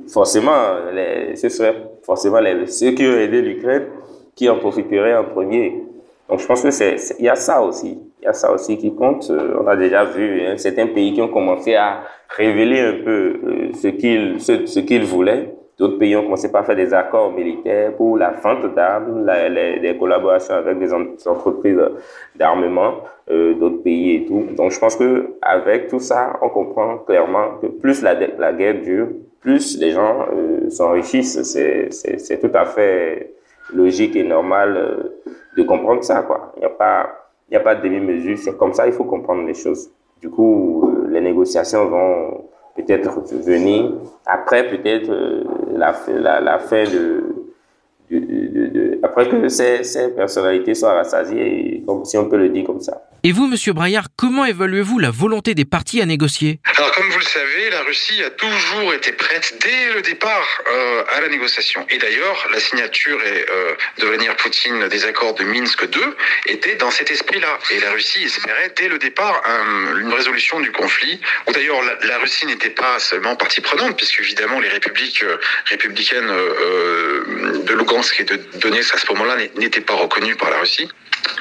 [0.08, 0.76] forcément,
[1.34, 3.86] ce serait forcément les, ceux qui ont aidé l'Ukraine
[4.36, 5.82] qui en profiteraient en premier.
[6.28, 8.76] Donc je pense que c'est, il y a ça aussi, il y a ça aussi
[8.76, 9.30] qui compte.
[9.30, 13.40] Euh, on a déjà vu hein, certains pays qui ont commencé à révéler un peu
[13.44, 15.54] euh, ce qu'ils ce, ce qu'ils voulaient.
[15.78, 20.54] D'autres pays ont commencé par faire des accords militaires pour la vente d'armes, des collaborations
[20.54, 21.78] avec des entreprises
[22.34, 22.94] d'armement,
[23.30, 24.46] euh, d'autres pays et tout.
[24.56, 28.80] Donc je pense que avec tout ça, on comprend clairement que plus la, la guerre
[28.80, 29.08] dure,
[29.40, 31.42] plus les gens euh, s'enrichissent.
[31.42, 33.34] C'est tout à fait
[33.74, 36.22] logique et normal euh, de comprendre ça.
[36.22, 36.52] Quoi.
[36.56, 38.38] Il n'y a pas, il a pas de demi-mesure.
[38.38, 39.90] C'est comme ça, il faut comprendre les choses.
[40.20, 42.44] Du coup, euh, les négociations vont
[42.76, 43.92] peut-être venir.
[44.24, 45.10] Après peut-être
[45.76, 47.24] la, la, la, fin de,
[48.56, 52.64] de, de, après que ces, ces personnalités soient rassasiées, comme, si on peut le dire
[52.64, 53.02] comme ça.
[53.22, 56.60] Et vous, Monsieur Braillard, comment évaluez-vous la volonté des partis à négocier?
[56.76, 61.02] Alors, comme vous le savez, la Russie a toujours été prête dès le départ euh,
[61.16, 61.84] à la négociation.
[61.90, 66.02] Et d'ailleurs, la signature et, euh, de Vladimir Poutine des accords de Minsk II
[66.46, 67.58] était dans cet esprit-là.
[67.72, 72.06] Et la Russie espérait dès le départ un, une résolution du conflit, où d'ailleurs la,
[72.06, 77.74] la, Russie n'était pas seulement partie prenante, puisque évidemment les républiques euh, républicaines euh, de
[77.74, 80.88] Lugansk et de Donetsk à ce moment-là n'étaient pas reconnues par la Russie.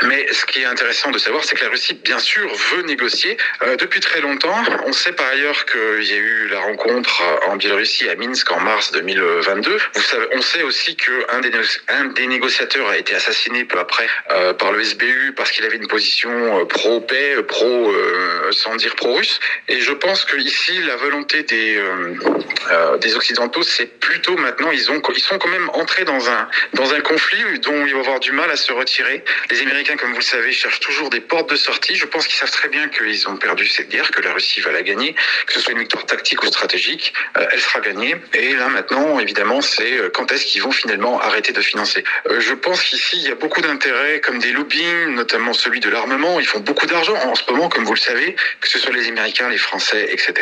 [0.04, 3.38] Mais ce qui est intéressant de savoir, c'est que la Russie, bien sûr, veut négocier
[3.62, 4.56] euh, depuis très longtemps.
[4.86, 8.60] On sait par ailleurs qu'il y a eu la rencontre en Biélorussie à Minsk en
[8.60, 9.78] mars 2022.
[9.94, 11.52] Vous savez, on sait aussi qu'un des,
[11.88, 15.78] un des négociateurs a été assassiné peu après euh, par le SBU parce qu'il avait
[15.78, 19.40] une position euh, pro-paix, pro, euh, sans dire pro-russe.
[19.68, 25.02] Et je pense que ici, la volonté des, euh, Occidentaux, c'est plutôt maintenant, ils, ont,
[25.16, 28.56] ils sont quand même entrés dans un conflit dont ils vont avoir du mal à
[28.56, 29.24] se retirer.
[29.50, 31.96] Les Américains, comme vous le savez, cherchent toujours des portes de sortie.
[31.96, 34.72] Je pense qu'ils savent très bien qu'ils ont perdu cette guerre, que la Russie va
[34.72, 38.16] la gagner, que ce soit une victoire tactique ou stratégique, euh, elle sera gagnée.
[38.34, 42.04] Et là maintenant, évidemment, c'est euh, quand est-ce qu'ils vont finalement arrêter de financer.
[42.30, 45.90] Euh, je pense qu'ici, il y a beaucoup d'intérêts, comme des lobbying, notamment celui de
[45.90, 46.40] l'armement.
[46.40, 49.08] Ils font beaucoup d'argent en ce moment, comme vous le savez, que ce soit les
[49.08, 50.34] Américains, les Français, etc.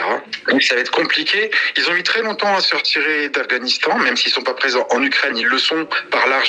[0.48, 1.52] Donc ça va être compliqué.
[1.78, 5.02] Ils ont mis très longtemps à se retirer d'Afghanistan, même s'ils sont pas présents en
[5.02, 6.43] Ukraine, ils le sont par l'argent,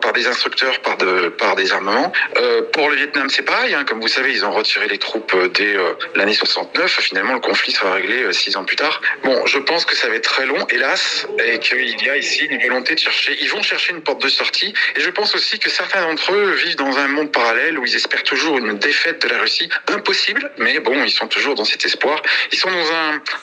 [0.00, 2.12] par des instructeurs, par, de, par des armements.
[2.36, 3.74] Euh, pour le Vietnam, c'est pareil.
[3.74, 3.84] Hein.
[3.84, 7.00] Comme vous savez, ils ont retiré les troupes euh, dès euh, l'année 69.
[7.00, 9.00] Finalement, le conflit sera réglé euh, six ans plus tard.
[9.24, 12.44] Bon, je pense que ça va être très long, hélas, et qu'il y a ici
[12.44, 13.36] une volonté de chercher.
[13.40, 14.72] Ils vont chercher une porte de sortie.
[14.96, 17.94] Et je pense aussi que certains d'entre eux vivent dans un monde parallèle où ils
[17.94, 19.68] espèrent toujours une défaite de la Russie.
[19.88, 22.22] Impossible, mais bon, ils sont toujours dans cet espoir.
[22.52, 22.70] Ils sont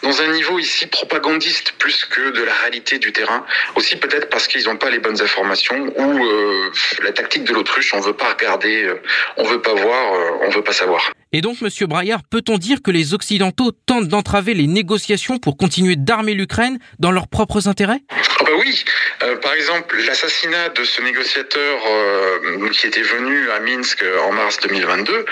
[0.01, 3.45] dans un niveau ici propagandiste plus que de la réalité du terrain.
[3.75, 6.71] Aussi peut-être parce qu'ils n'ont pas les bonnes informations ou euh,
[7.03, 9.01] la tactique de l'autruche, on veut pas regarder, euh,
[9.37, 11.11] on veut pas voir, euh, on veut pas savoir.
[11.35, 15.95] Et donc, Monsieur Braillard, peut-on dire que les Occidentaux tentent d'entraver les négociations pour continuer
[15.95, 18.01] d'armer l'Ukraine dans leurs propres intérêts?
[18.41, 18.85] Bah oui,
[19.23, 24.59] euh, par exemple, l'assassinat de ce négociateur euh, qui était venu à Minsk en mars
[24.59, 25.25] 2022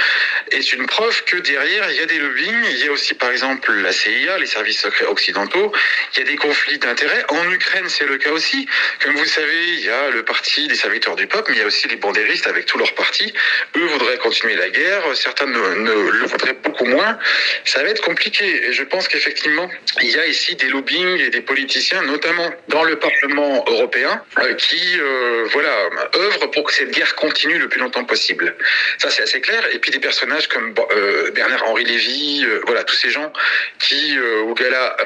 [0.51, 3.29] est une preuve que derrière, il y a des lobbying, il y a aussi par
[3.29, 5.71] exemple la CIA, les services secrets occidentaux,
[6.15, 7.25] il y a des conflits d'intérêts.
[7.29, 8.65] En Ukraine, c'est le cas aussi.
[9.03, 11.63] Comme vous savez, il y a le parti des serviteurs du peuple, mais il y
[11.63, 13.31] a aussi les bandéristes avec tous leurs partis.
[13.75, 17.17] Eux voudraient continuer la guerre, certains ne le voudraient beaucoup moins.
[17.65, 18.45] Ça va être compliqué.
[18.67, 19.69] Et je pense qu'effectivement,
[20.01, 24.53] il y a ici des lobbying et des politiciens, notamment dans le Parlement européen, euh,
[24.55, 25.75] qui euh, voilà
[26.15, 28.55] œuvrent pour que cette guerre continue le plus longtemps possible.
[28.97, 29.63] Ça, c'est assez clair.
[29.73, 33.31] Et puis des personnages comme euh, Bernard-Henri Lévy, voilà, tous ces gens
[33.79, 34.97] qui, ou Gala,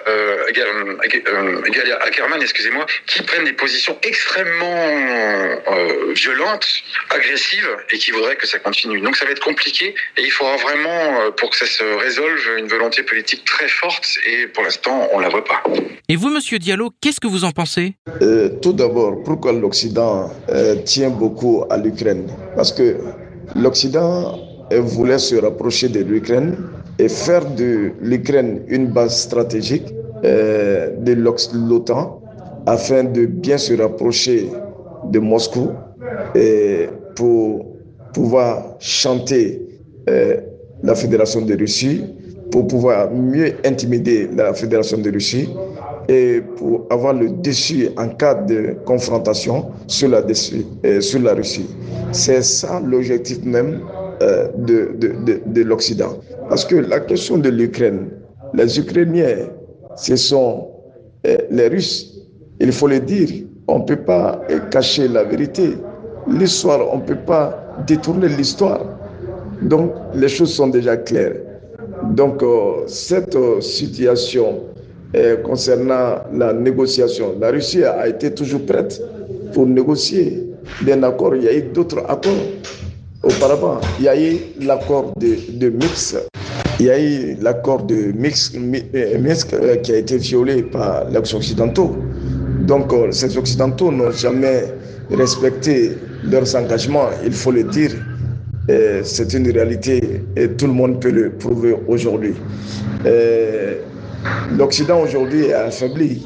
[0.52, 5.62] Gala Ackerman, excusez-moi, qui prennent des positions extrêmement
[6.14, 6.68] violentes,
[7.10, 9.00] agressives, et qui voudraient que ça continue.
[9.02, 10.75] Donc ça va être compliqué, et il faudra vraiment,
[11.38, 15.30] pour que ça se résolve, une volonté politique très forte, et pour l'instant, on la
[15.30, 15.64] voit pas.
[16.08, 17.96] Et vous, Monsieur Diallo, qu'est-ce que vous en pensez?
[18.22, 22.28] Euh, Tout d'abord, pourquoi l'Occident euh, tient beaucoup à l'Ukraine?
[22.56, 22.98] Parce que
[23.56, 24.40] l'Occident
[24.72, 26.58] voulait se rapprocher de l'Ukraine
[27.00, 29.86] et faire de l'Ukraine une base stratégique
[30.24, 32.22] euh, de l'OTAN
[32.66, 34.50] afin de bien se rapprocher
[35.06, 35.72] de Moscou
[36.34, 37.76] et pour
[38.14, 39.62] pouvoir chanter
[40.10, 40.38] euh,
[40.86, 42.04] la Fédération de Russie,
[42.52, 45.50] pour pouvoir mieux intimider la Fédération de Russie
[46.08, 51.34] et pour avoir le dessus en cas de confrontation sur la, dessus, euh, sur la
[51.34, 51.68] Russie.
[52.12, 53.80] C'est ça l'objectif même
[54.22, 56.20] euh, de, de, de, de l'Occident.
[56.48, 58.10] Parce que la question de l'Ukraine,
[58.54, 59.50] les Ukrainiens,
[59.98, 60.68] ce sont
[61.26, 62.14] euh, les Russes.
[62.60, 63.28] Il faut le dire,
[63.68, 65.76] on ne peut pas cacher la vérité.
[66.28, 68.82] l'histoire, on ne peut pas détourner l'histoire.
[69.66, 71.38] Donc les choses sont déjà claires.
[72.12, 74.64] Donc euh, cette euh, situation
[75.16, 79.02] euh, concernant la négociation, la Russie a été toujours prête
[79.54, 80.44] pour négocier
[80.84, 81.36] des accords.
[81.36, 82.46] Il y a eu d'autres accords
[83.24, 83.80] auparavant.
[84.00, 86.16] Il y a eu l'accord de, de Mix.
[86.80, 91.96] Il y a eu l'accord de Mix, Minsk qui a été violé par les Occidentaux.
[92.68, 94.66] Donc ces Occidentaux n'ont jamais
[95.10, 97.92] respecté leurs engagements, il faut le dire.
[98.68, 102.34] C'est une réalité et tout le monde peut le prouver aujourd'hui.
[104.58, 106.26] L'Occident aujourd'hui est affaibli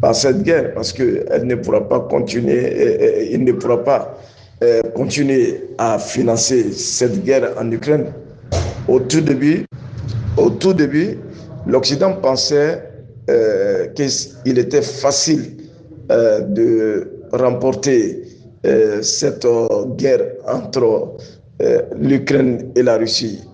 [0.00, 4.18] par cette guerre parce qu'elle ne pourra pas continuer, il ne pourra pas
[4.60, 8.06] euh, continuer à financer cette guerre en Ukraine.
[8.88, 9.64] Au tout début,
[10.36, 11.18] au tout début,
[11.64, 12.82] l'Occident pensait
[13.30, 15.58] euh, qu'il était facile
[16.10, 18.24] euh, de remporter
[19.02, 19.46] cette
[19.96, 21.16] guerre entre
[21.98, 23.44] l'Ukraine et la Russie.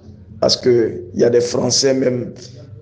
[0.40, 2.32] Parce qu'il y a des Français même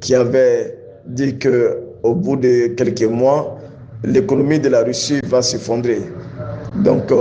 [0.00, 3.58] qui avaient dit qu'au bout de quelques mois,
[4.02, 6.00] l'économie de la Russie va s'effondrer.
[6.84, 7.12] Donc,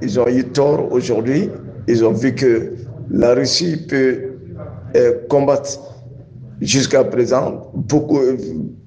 [0.00, 1.50] ils ont eu tort aujourd'hui.
[1.86, 2.72] Ils ont vu que
[3.10, 4.36] la Russie peut
[5.28, 5.80] combattre
[6.60, 7.70] jusqu'à présent,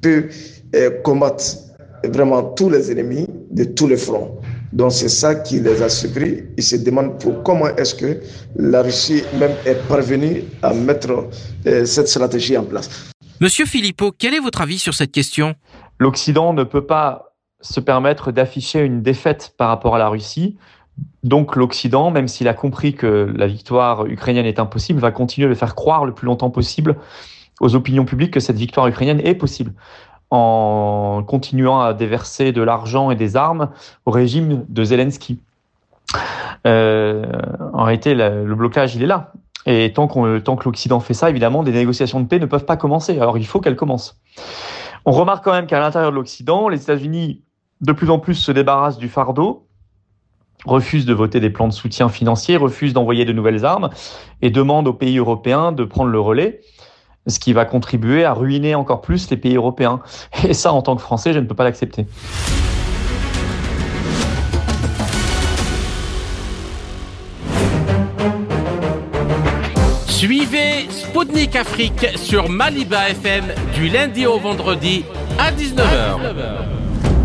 [0.01, 0.29] peut
[1.03, 1.45] combattre
[2.05, 4.39] vraiment tous les ennemis de tous les fronts.
[4.73, 6.43] Donc c'est ça qui les a surpris.
[6.57, 8.21] Ils se demandent pour comment est-ce que
[8.55, 11.27] la Russie même est parvenue à mettre
[11.67, 13.11] euh, cette stratégie en place.
[13.41, 15.55] Monsieur Philippot, quel est votre avis sur cette question?
[15.99, 20.57] L'Occident ne peut pas se permettre d'afficher une défaite par rapport à la Russie.
[21.23, 25.53] Donc l'Occident, même s'il a compris que la victoire ukrainienne est impossible, va continuer de
[25.53, 26.97] faire croire le plus longtemps possible
[27.59, 29.73] aux opinions publiques que cette victoire ukrainienne est possible
[30.31, 33.69] en continuant à déverser de l'argent et des armes
[34.05, 35.39] au régime de Zelensky.
[36.65, 37.25] Euh,
[37.73, 39.33] en réalité, le, blocage, il est là.
[39.65, 42.77] Et tant, tant que l'Occident fait ça, évidemment, des négociations de paix ne peuvent pas
[42.77, 43.19] commencer.
[43.19, 44.19] Alors il faut qu'elles commencent.
[45.05, 47.41] On remarque quand même qu'à l'intérieur de l'Occident, les États-Unis,
[47.81, 49.67] de plus en plus, se débarrassent du fardeau,
[50.65, 53.89] refusent de voter des plans de soutien financier, refusent d'envoyer de nouvelles armes
[54.41, 56.61] et demandent aux pays européens de prendre le relais
[57.27, 60.01] ce qui va contribuer à ruiner encore plus les pays européens.
[60.47, 62.05] Et ça, en tant que Français, je ne peux pas l'accepter.
[70.07, 75.03] Suivez Spoutnik Afrique sur Maliba FM du lundi au vendredi
[75.39, 76.19] à 19h.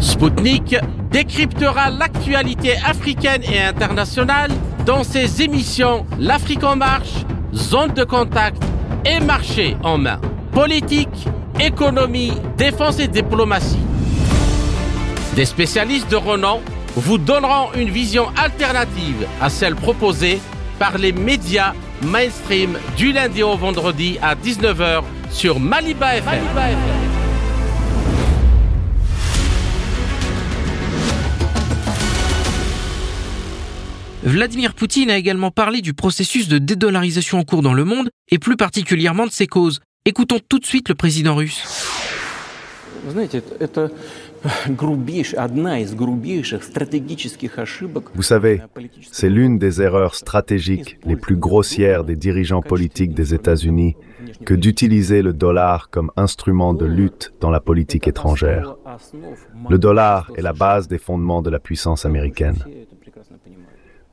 [0.00, 0.76] Spoutnik
[1.10, 4.50] décryptera l'actualité africaine et internationale
[4.86, 8.62] dans ses émissions L'Afrique en marche, Zone de contact
[9.06, 10.20] et marché en main.
[10.52, 11.28] Politique,
[11.60, 13.78] économie, défense et diplomatie.
[15.34, 16.60] Des spécialistes de renom
[16.96, 20.40] vous donneront une vision alternative à celle proposée
[20.78, 27.05] par les médias mainstream du lundi au vendredi à 19h sur Maliba FM.
[34.26, 38.40] Vladimir Poutine a également parlé du processus de dédollarisation en cours dans le monde et
[38.40, 39.78] plus particulièrement de ses causes.
[40.04, 41.62] Écoutons tout de suite le président russe.
[48.14, 48.62] Vous savez,
[49.12, 53.94] c'est l'une des erreurs stratégiques les plus grossières des dirigeants politiques des États-Unis
[54.44, 58.74] que d'utiliser le dollar comme instrument de lutte dans la politique étrangère.
[59.70, 62.56] Le dollar est la base des fondements de la puissance américaine.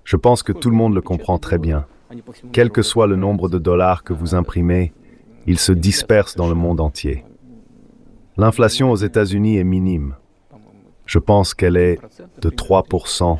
[0.03, 1.85] Je pense que tout le monde le comprend très bien.
[2.51, 4.93] Quel que soit le nombre de dollars que vous imprimez,
[5.47, 7.25] il se disperse dans le monde entier.
[8.37, 10.15] L'inflation aux États-Unis est minime.
[11.05, 11.99] Je pense qu'elle est
[12.41, 13.37] de 3%,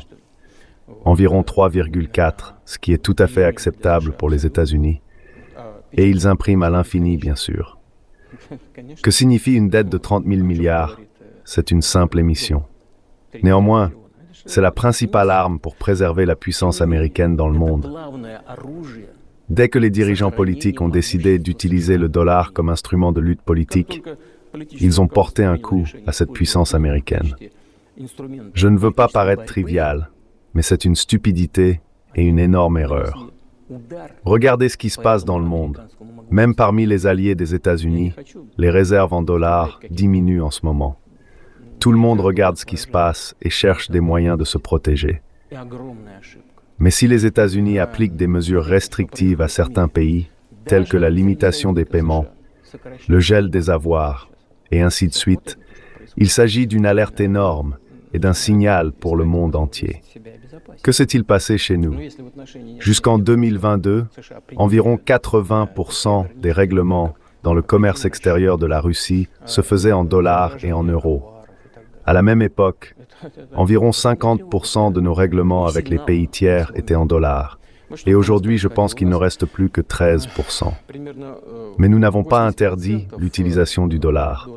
[1.04, 5.00] environ 3,4%, ce qui est tout à fait acceptable pour les États-Unis.
[5.92, 7.78] Et ils impriment à l'infini, bien sûr.
[9.02, 11.00] Que signifie une dette de 30 000 milliards?
[11.44, 12.64] C'est une simple émission.
[13.42, 13.92] Néanmoins,
[14.46, 17.90] c'est la principale arme pour préserver la puissance américaine dans le monde.
[19.48, 24.02] Dès que les dirigeants politiques ont décidé d'utiliser le dollar comme instrument de lutte politique,
[24.80, 27.34] ils ont porté un coup à cette puissance américaine.
[28.54, 30.10] Je ne veux pas paraître trivial,
[30.54, 31.80] mais c'est une stupidité
[32.14, 33.30] et une énorme erreur.
[34.24, 35.86] Regardez ce qui se passe dans le monde.
[36.30, 38.12] Même parmi les alliés des États-Unis,
[38.58, 40.98] les réserves en dollars diminuent en ce moment.
[41.80, 45.20] Tout le monde regarde ce qui se passe et cherche des moyens de se protéger.
[46.78, 50.30] Mais si les États-Unis appliquent des mesures restrictives à certains pays,
[50.64, 52.26] telles que la limitation des paiements,
[53.08, 54.30] le gel des avoirs,
[54.70, 55.58] et ainsi de suite,
[56.16, 57.76] il s'agit d'une alerte énorme
[58.12, 60.00] et d'un signal pour le monde entier.
[60.82, 61.96] Que s'est-il passé chez nous?
[62.78, 64.06] Jusqu'en 2022,
[64.56, 70.64] environ 80% des règlements dans le commerce extérieur de la Russie se faisaient en dollars
[70.64, 71.33] et en euros.
[72.06, 72.94] À la même époque,
[73.54, 77.58] environ 50% de nos règlements avec les pays tiers étaient en dollars.
[78.06, 80.72] Et aujourd'hui, je pense qu'il ne reste plus que 13%.
[81.78, 84.48] Mais nous n'avons pas interdit l'utilisation du dollar.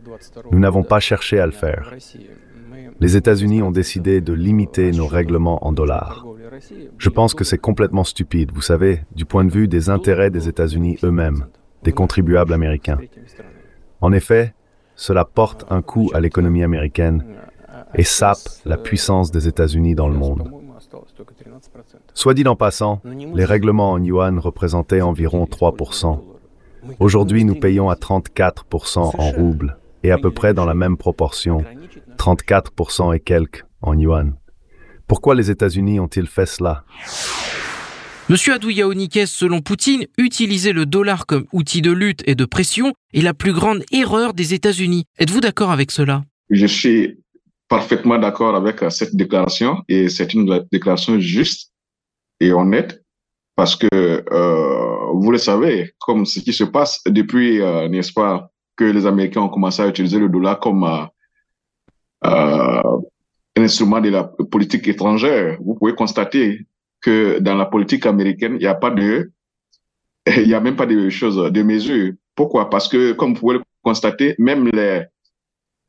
[0.52, 1.94] Nous n'avons pas cherché à le faire.
[3.00, 6.26] Les États-Unis ont décidé de limiter nos règlements en dollars.
[6.98, 10.48] Je pense que c'est complètement stupide, vous savez, du point de vue des intérêts des
[10.48, 11.46] États-Unis eux-mêmes,
[11.84, 12.98] des contribuables américains.
[14.02, 14.54] En effet,
[14.98, 17.24] cela porte un coup à l'économie américaine
[17.96, 20.52] et sape la puissance des États-Unis dans le monde.
[22.14, 26.20] Soit dit en passant, les règlements en yuan représentaient environ 3%.
[27.00, 31.64] Aujourd'hui, nous payons à 34% en roubles et à peu près dans la même proportion,
[32.18, 34.36] 34% et quelques en yuan.
[35.08, 36.84] Pourquoi les États-Unis ont-ils fait cela?
[38.30, 43.22] Monsieur Adouyaonikes, selon Poutine, utiliser le dollar comme outil de lutte et de pression est
[43.22, 45.06] la plus grande erreur des États-Unis.
[45.18, 46.24] Êtes-vous d'accord avec cela?
[46.50, 47.22] Je suis
[47.70, 51.72] parfaitement d'accord avec euh, cette déclaration et c'est une déclaration juste
[52.42, 53.02] et honnête
[53.56, 58.52] parce que euh, vous le savez, comme ce qui se passe depuis, euh, n'est-ce pas,
[58.76, 61.08] que les Américains ont commencé à utiliser le dollar comme un
[63.56, 65.58] instrument de la politique étrangère.
[65.62, 66.68] Vous pouvez constater
[67.08, 69.32] que dans la politique américaine, il n'y a pas de,
[70.28, 72.14] il y a même pas de choses, de mesures.
[72.36, 72.70] Pourquoi?
[72.70, 75.06] Parce que, comme vous pouvez le constater, même les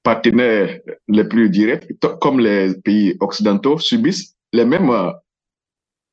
[0.04, 0.78] partenaires
[1.08, 1.88] les plus directs,
[2.20, 4.92] comme les pays occidentaux, subissent les mêmes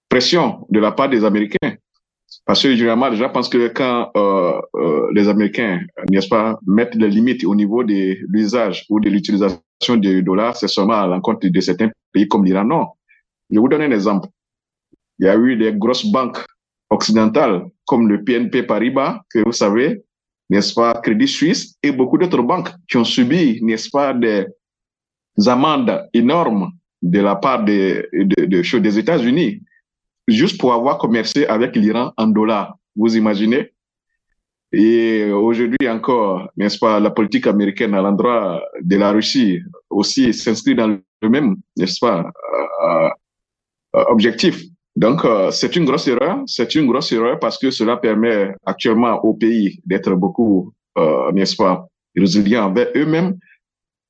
[0.09, 1.75] pressions de la part des Américains.
[2.45, 6.95] Parce que généralement, les gens pensent que quand euh, euh, les Américains, n'est-ce pas, mettent
[6.95, 11.47] les limites au niveau de l'usage ou de l'utilisation du dollar, c'est seulement à l'encontre
[11.47, 12.65] de certains pays comme l'Iran.
[12.65, 12.87] Non.
[13.51, 14.27] Je vous donne un exemple.
[15.19, 16.43] Il y a eu des grosses banques
[16.89, 20.03] occidentales comme le PNP Paribas, que vous savez,
[20.49, 24.47] n'est-ce pas, Crédit Suisse et beaucoup d'autres banques qui ont subi, n'est-ce pas, des
[25.47, 29.61] amendes énormes de la part des, de, de, des États-Unis,
[30.27, 32.77] juste pour avoir commercé avec l'Iran en dollars.
[32.95, 33.71] Vous imaginez?
[34.71, 40.75] Et aujourd'hui encore, n'est-ce pas, la politique américaine à l'endroit de la Russie aussi s'inscrit
[40.75, 40.87] dans
[41.21, 42.29] le même, n'est-ce pas,
[42.83, 43.09] euh,
[44.09, 44.63] objectif.
[44.95, 46.39] Donc, euh, c'est une grosse erreur.
[46.45, 51.55] C'est une grosse erreur parce que cela permet actuellement au pays d'être beaucoup, euh, n'est-ce
[51.55, 53.37] pas, résilients envers eux-mêmes.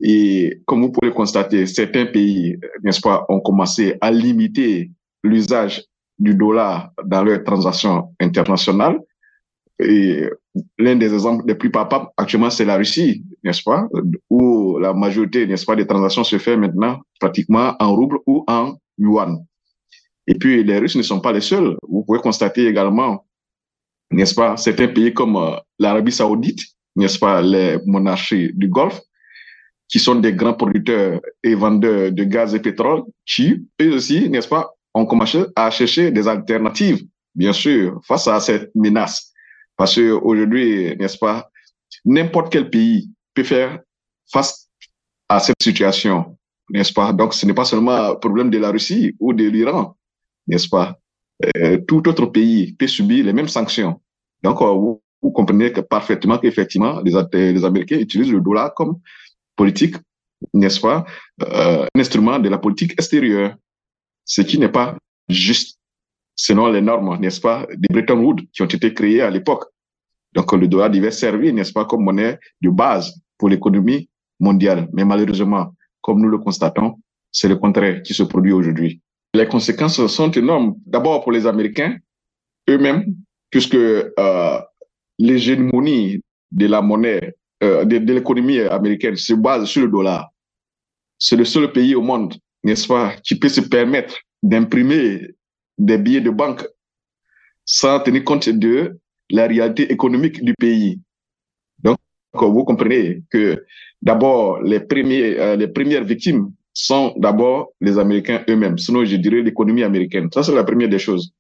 [0.02, 4.92] Et comme vous pouvez constater, certains pays, n'est-ce pas, ont commencé à limiter
[5.24, 5.84] l'usage
[6.20, 9.00] du dollar dans leurs transactions internationales.
[9.80, 10.30] Et
[10.78, 13.88] l'un des exemples les plus palpables actuellement, c'est la Russie, n'est-ce pas,
[14.30, 18.76] où la majorité, n'est-ce pas, des transactions se fait maintenant pratiquement en rouble ou en
[18.98, 19.44] yuan.
[20.28, 21.78] Et puis, les Russes ne sont pas les seuls.
[21.88, 23.26] Vous pouvez constater également,
[24.12, 26.60] n'est-ce pas, certains pays comme euh, l'Arabie saoudite,
[26.96, 29.02] n'est-ce pas, les monarchies du Golfe,
[29.88, 34.48] qui sont des grands producteurs et vendeurs de gaz et pétrole, qui, eux aussi, n'est-ce
[34.48, 39.32] pas, ont commencé à chercher des alternatives, bien sûr, face à cette menace.
[39.78, 41.50] Parce qu'aujourd'hui, n'est-ce pas,
[42.04, 43.80] n'importe quel pays peut faire
[44.32, 44.70] face
[45.30, 46.38] à cette situation,
[46.70, 47.12] n'est-ce pas?
[47.14, 49.96] Donc, ce n'est pas seulement un problème de la Russie ou de l'Iran,
[50.48, 50.98] n'est-ce pas?
[51.58, 54.02] Euh, Tout autre pays peut subir les mêmes sanctions.
[54.44, 57.14] Donc, euh, vous, vous comprenez parfaitement qu'effectivement, les,
[57.54, 59.00] les Américains utilisent le dollar comme
[59.56, 59.96] politique,
[60.54, 61.06] n'est-ce pas?
[61.44, 63.56] Euh, Un instrument de la politique extérieure,
[64.24, 64.98] ce qui n'est pas
[65.30, 65.80] juste
[66.36, 69.66] selon les normes, n'est-ce pas, des Bretton Woods qui ont été créées à l'époque.
[70.34, 74.90] Donc, le dollar devait servir, n'est-ce pas, comme monnaie de base pour l'économie mondiale.
[74.94, 77.00] Mais malheureusement, comme nous le constatons,
[77.32, 79.02] c'est le contraire qui se produit aujourd'hui.
[79.36, 80.76] Les conséquences sont énormes.
[80.86, 81.98] D'abord pour les Américains
[82.70, 83.04] eux-mêmes,
[83.50, 84.60] puisque euh,
[85.20, 86.22] l'hégémonie
[86.52, 90.30] de la monnaie, euh, de, l'économie américaine se base sur le dollar.
[91.20, 95.28] C'est le seul pays au monde, n'est-ce pas, qui peut se permettre d'imprimer
[95.78, 96.66] des billets de banque
[97.66, 98.98] sans tenir compte de
[99.30, 101.02] la réalité économique du pays.
[101.80, 101.98] Donc,
[102.32, 103.66] vous comprenez que
[104.02, 109.84] d'abord, les, euh, les premières victimes sont d'abord les Américains eux-mêmes, sinon je dirais l'économie
[109.84, 110.30] américaine.
[110.32, 111.34] Ça, c'est la première des choses.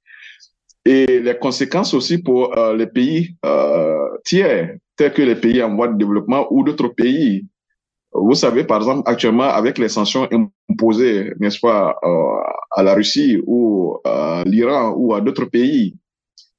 [0.86, 5.76] Et les conséquences aussi pour euh, les pays euh, tiers, tels que les pays en
[5.76, 7.46] voie de développement ou d'autres pays.
[8.14, 10.30] Vous savez, par exemple, actuellement, avec les sanctions
[10.70, 15.96] imposées, n'est-ce pas, euh, à la Russie ou à l'Iran ou à d'autres pays,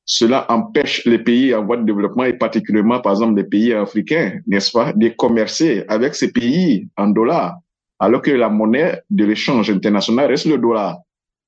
[0.05, 4.39] cela empêche les pays en voie de développement et particulièrement, par exemple, les pays africains,
[4.47, 7.57] n'est-ce pas, de commercer avec ces pays en dollars
[7.99, 10.99] alors que la monnaie de l'échange international reste le dollar.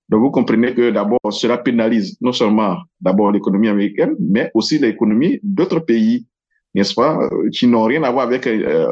[0.08, 5.38] Donc vous comprenez que d'abord cela pénalise non seulement d'abord l'économie américaine, mais aussi l'économie
[5.42, 6.26] d'autres pays,
[6.74, 8.86] n'est-ce pas, qui n'ont rien à voir avec euh,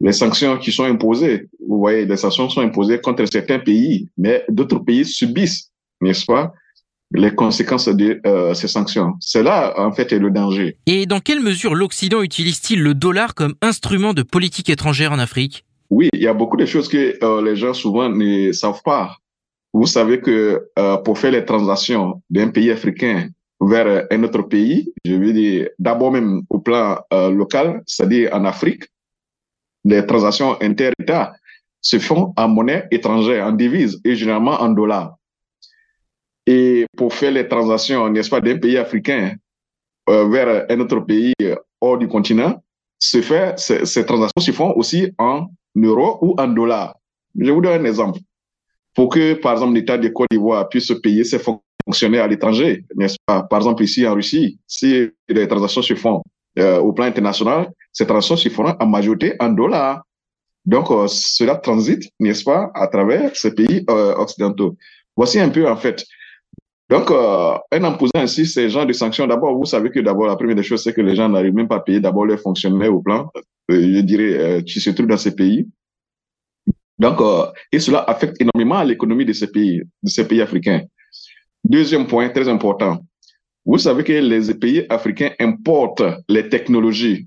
[0.00, 1.48] les sanctions qui sont imposées.
[1.66, 6.52] Vous voyez, les sanctions sont imposées contre certains pays, mais d'autres pays subissent, n'est-ce pas,
[7.12, 9.14] les conséquences de euh, ces sanctions.
[9.20, 10.76] C'est là, en fait, est le danger.
[10.86, 15.64] Et dans quelle mesure l'Occident utilise-t-il le dollar comme instrument de politique étrangère en Afrique?
[15.90, 19.16] Oui, il y a beaucoup de choses que euh, les gens souvent ne savent pas.
[19.72, 23.28] Vous savez que euh, pour faire les transactions d'un pays africain
[23.60, 28.84] vers un autre pays, je veux dire d'abord même au plan local, c'est-à-dire en Afrique,
[29.84, 31.32] les transactions inter-États
[31.80, 35.16] se font en monnaie étrangère, en devise et généralement en dollars.
[36.46, 39.34] Et pour faire les transactions, n'est-ce pas, d'un pays africain
[40.08, 42.62] euh, vers un autre pays euh, hors du continent,
[42.98, 43.20] ces,
[44.06, 45.46] transactions se font aussi en
[45.76, 46.96] euros ou en dollars.
[47.38, 48.20] Je vous donne un exemple.
[48.94, 53.16] Pour que, par exemple, l'État de Côte d'Ivoire puisse payer ses fonctionnaires à l'étranger, n'est-ce
[53.26, 53.42] pas?
[53.42, 56.22] Par exemple, ici en Russie, si les transactions se font
[56.58, 60.02] euh, au plan international, ces transactions se feront en majorité en dollars.
[60.64, 64.76] Donc, cela transite, n'est-ce pas, à travers ces pays occidentaux.
[65.16, 66.04] Voici un peu, en fait,
[66.88, 70.36] donc, euh, en imposant ainsi ces genres de sanctions, d'abord, vous savez que d'abord, la
[70.36, 72.94] première des choses, c'est que les gens n'arrivent même pas à payer d'abord leurs fonctionnaires
[72.94, 73.28] au plan,
[73.70, 75.66] euh, je dirais, euh, qui se trouvent dans ces pays.
[76.98, 80.82] Donc, euh, et cela affecte énormément l'économie de ces pays, de ces pays africains.
[81.64, 83.04] Deuxième point très important.
[83.64, 87.26] Vous savez que les pays africains importent les technologies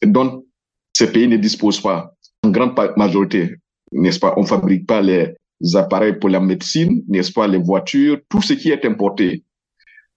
[0.00, 0.44] dont
[0.92, 2.14] ces pays ne disposent pas
[2.44, 3.56] en grande majorité,
[3.90, 4.34] n'est-ce pas?
[4.36, 5.34] On fabrique pas les,
[5.74, 9.44] appareils pour la médecine, n'est-ce pas, les voitures, tout ce qui est importé.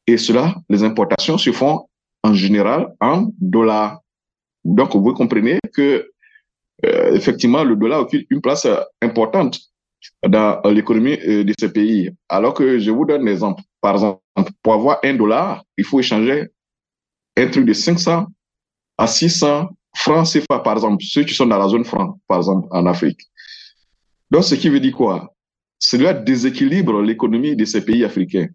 [0.07, 1.87] Et cela, les importations se font
[2.23, 4.01] en général en dollars.
[4.63, 6.11] Donc, vous comprenez que,
[6.85, 8.67] euh, effectivement, le dollar occupe une place
[9.01, 9.59] importante
[10.27, 12.09] dans l'économie euh, de ces pays.
[12.27, 13.61] Alors que je vous donne un exemple.
[13.81, 14.19] Par exemple,
[14.61, 16.47] pour avoir un dollar, il faut échanger
[17.37, 18.27] un truc de 500
[18.97, 22.67] à 600 francs CFA, par exemple, ceux qui sont dans la zone franc, par exemple,
[22.71, 23.21] en Afrique.
[24.31, 25.33] Donc, ce qui veut dire quoi?
[25.79, 28.47] Cela déséquilibre l'économie de ces pays africains.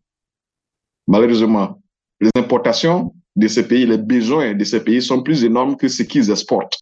[1.07, 1.81] Malheureusement,
[2.21, 6.03] les importations de ces pays, les besoins de ces pays sont plus énormes que ce
[6.03, 6.79] qu'ils exportent.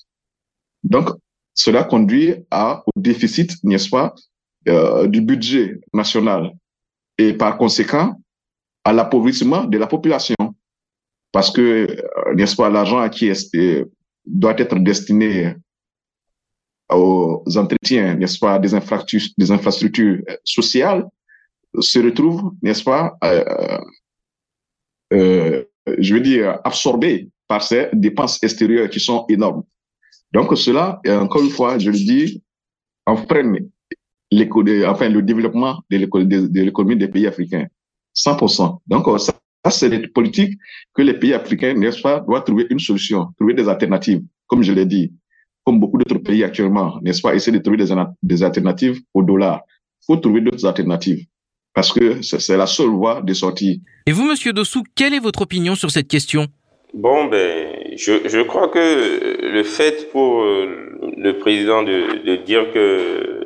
[0.85, 1.09] Donc,
[1.55, 4.15] cela conduit à, au déficit, n'est-ce pas,
[4.69, 6.53] euh, du budget national
[7.19, 8.21] et par conséquent
[8.85, 10.37] à l'appauvrissement de la population.
[11.31, 13.91] Parce que, euh, n'est-ce pas, l'argent qui est, euh,
[14.27, 15.55] doit être destiné
[16.97, 21.07] aux entretiens, n'est-ce pas, des infrastructures, euh, sociales,
[21.79, 23.79] se retrouvent, n'est-ce pas, euh,
[25.13, 25.65] euh,
[25.99, 29.63] je veux dire, absorbés par ces dépenses extérieures qui sont énormes.
[30.33, 32.43] Donc cela, encore une fois, je le dis,
[33.07, 37.67] enfin le développement de l'économie des pays africains.
[38.15, 38.79] 100%.
[38.87, 39.33] Donc ça,
[39.71, 40.59] c'est des politiques
[40.95, 44.73] que les pays africains, n'est-ce pas, doivent trouver une solution, trouver des alternatives, comme je
[44.73, 45.13] l'ai dit
[45.65, 47.93] comme beaucoup d'autres pays actuellement, n'est-ce pas, essayer de trouver des,
[48.23, 49.63] des alternatives au dollar.
[50.03, 51.27] Il faut trouver d'autres alternatives
[51.75, 53.83] parce que c'est la seule voie de sortie.
[54.07, 56.49] Et vous, Monsieur Dossou, quelle est votre opinion sur cette question?
[56.93, 62.71] Bon, ben, je, je crois que le fait pour euh, le président de, de dire
[62.75, 63.45] que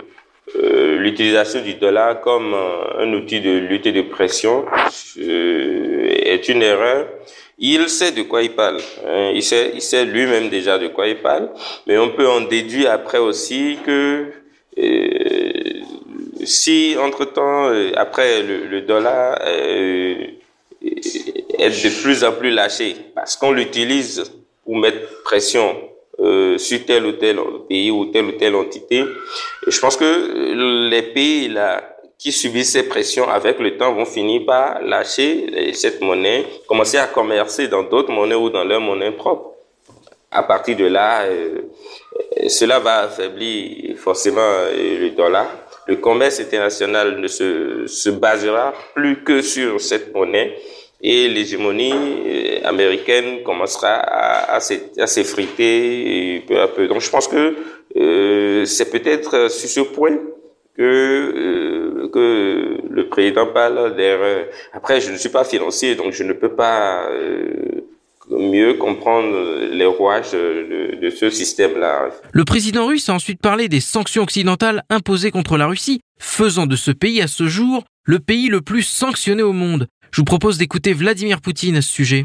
[0.56, 4.64] euh, l'utilisation du dollar comme euh, un outil de lutte et de pression
[5.16, 7.06] est une erreur
[7.58, 8.80] il sait de quoi il parle.
[9.06, 9.32] Hein.
[9.34, 11.50] Il sait, il sait lui-même déjà de quoi il parle.
[11.86, 14.26] Mais on peut en déduire après aussi que
[14.78, 15.82] euh,
[16.46, 20.26] si entre-temps, euh, après le, dollar euh,
[20.82, 24.22] est de plus en plus lâché, parce qu'on l'utilise
[24.64, 25.76] pour mettre pression
[26.20, 27.38] euh, sur tel ou tel
[27.68, 29.04] pays ou telle ou telle entité,
[29.66, 34.42] je pense que les pays là qui subissent ces pressions avec le temps vont finir
[34.46, 39.52] par lâcher cette monnaie, commencer à commercer dans d'autres monnaies ou dans leur monnaie propre.
[40.30, 41.62] À partir de là, euh,
[42.48, 45.46] cela va affaiblir forcément euh, le dollar.
[45.86, 50.56] Le commerce international ne se, se basera plus que sur cette monnaie
[51.00, 56.88] et l'hégémonie euh, américaine commencera à, à s'effriter peu à peu.
[56.88, 57.54] Donc je pense que
[57.96, 60.18] euh, c'est peut-être sur ce point
[60.76, 64.46] que, euh, que le président parle d'erreur.
[64.72, 67.82] Après, je ne suis pas financier, donc je ne peux pas euh,
[68.30, 72.10] mieux comprendre les rouages de, de ce système-là.
[72.32, 76.76] Le président russe a ensuite parlé des sanctions occidentales imposées contre la Russie, faisant de
[76.76, 79.88] ce pays à ce jour le pays le plus sanctionné au monde.
[80.12, 82.24] Je vous propose d'écouter Vladimir Poutine à ce sujet.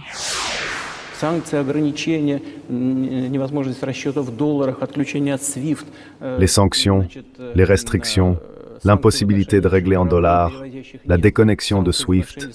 [6.39, 7.07] Les sanctions,
[7.55, 8.37] les restrictions,
[8.83, 10.63] l'impossibilité de régler en dollars,
[11.05, 12.49] la déconnexion de SWIFT,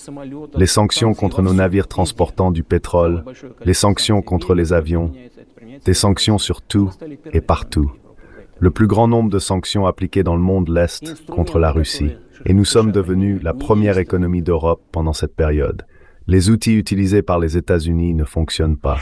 [0.56, 3.24] les sanctions contre nos navires transportant du pétrole,
[3.64, 5.12] les sanctions contre les avions,
[5.84, 6.90] des sanctions sur tout
[7.32, 7.92] et partout.
[8.58, 12.12] Le plus grand nombre de sanctions appliquées dans le monde l'Est contre la Russie.
[12.46, 15.84] Et nous sommes devenus la première économie d'Europe pendant cette période.
[16.28, 18.98] Les outils utilisés par les États-Unis ne fonctionnent pas.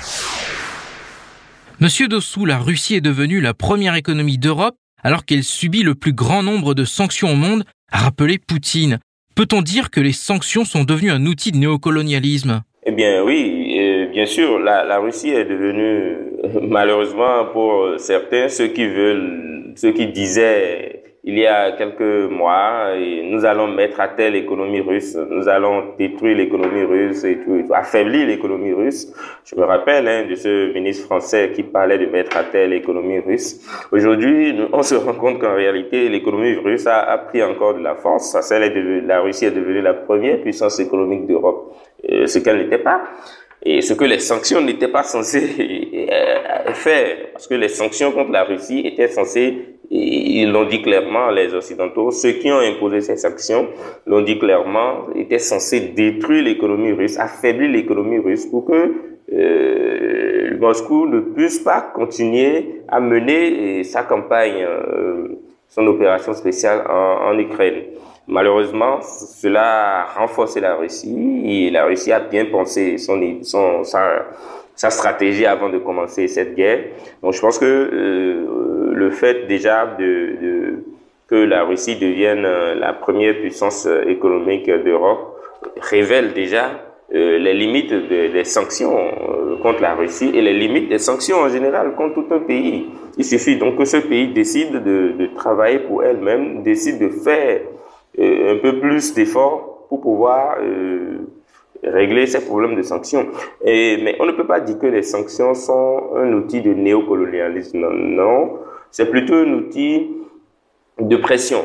[1.81, 6.13] Monsieur Dossou, la Russie est devenue la première économie d'Europe alors qu'elle subit le plus
[6.13, 8.99] grand nombre de sanctions au monde, a rappelé Poutine.
[9.37, 12.63] Peut-on dire que les sanctions sont devenues un outil de néocolonialisme?
[12.87, 16.17] Eh bien oui, bien sûr, la, la, Russie est devenue,
[16.69, 22.91] malheureusement pour certains, ceux qui veulent, ceux qui disaient il y a quelques mois,
[23.25, 28.27] nous allons mettre à terre l'économie russe, nous allons détruire l'économie russe et tout, affaiblir
[28.27, 29.11] l'économie russe.
[29.47, 33.21] Je me rappelle hein, de ce ministre français qui parlait de mettre à terre l'économie
[33.21, 33.59] russe.
[33.91, 37.95] Aujourd'hui, on se rend compte qu'en réalité, l'économie russe a, a, pris encore de la
[37.95, 38.37] force.
[38.51, 43.03] La Russie est devenue la première puissance économique d'Europe, ce qu'elle n'était pas
[43.65, 48.31] et ce que les sanctions n'étaient pas censées euh, faire, parce que les sanctions contre
[48.31, 53.17] la Russie étaient censées ils l'ont dit clairement, les Occidentaux, ceux qui ont imposé ces
[53.17, 53.69] sanctions
[54.07, 58.93] l'ont dit clairement, étaient censés détruire l'économie russe, affaiblir l'économie russe pour que
[59.33, 65.29] euh, Moscou ne puisse pas continuer à mener sa campagne, euh,
[65.69, 67.83] son opération spéciale en, en, Ukraine.
[68.27, 74.27] Malheureusement, cela a renforcé la Russie et la Russie a bien pensé son, son, sa,
[74.75, 76.85] sa stratégie avant de commencer cette guerre.
[77.23, 80.85] Donc je pense que euh, le fait déjà de,
[81.29, 85.41] que la Russie devienne euh, la première puissance euh, économique d'Europe
[85.81, 86.71] révèle déjà
[87.15, 88.97] euh, les limites de, des sanctions
[89.63, 92.87] contre la Russie et les limites des sanctions en général contre tout un pays.
[93.17, 97.61] Il suffit donc que ce pays décide de, travailler pour elle-même, décide de faire
[98.19, 100.59] un peu plus d'efforts pour pouvoir
[101.83, 103.27] régler ces problèmes de sanctions.
[103.65, 107.87] Mais on ne peut pas dire que les sanctions sont un outil de néocolonialisme.
[107.93, 108.59] Non.
[108.95, 110.09] C'est plutôt un outil
[111.01, 111.65] de pression.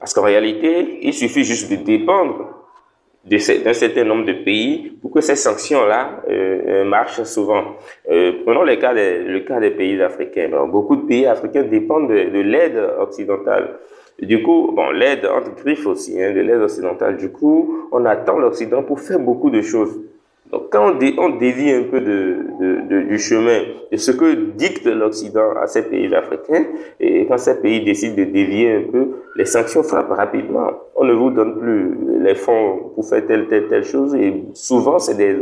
[0.00, 2.48] Parce qu'en réalité, il suffit juste de dépendre
[3.24, 7.76] d'un certain nombre de pays pour que ces sanctions-là euh, marchent souvent.
[8.10, 10.50] Euh, prenons le cas, des, pays africains.
[10.66, 13.78] beaucoup de pays africains dépendent de, de l'aide occidentale.
[14.20, 17.18] Du coup, bon, l'aide entre griffes aussi, hein, de l'aide occidentale.
[17.18, 19.96] Du coup, on attend l'Occident pour faire beaucoup de choses.
[20.52, 24.10] Donc, quand on, dé, on dévie un peu de, de, de, du chemin de ce
[24.12, 26.64] que dicte l'Occident à ces pays africains,
[27.00, 30.70] et quand ces pays décident de dévier un peu, les sanctions frappent rapidement.
[30.94, 34.98] On ne vous donne plus les fonds pour faire telle, telle, telle chose, et souvent,
[34.98, 35.36] c'est des,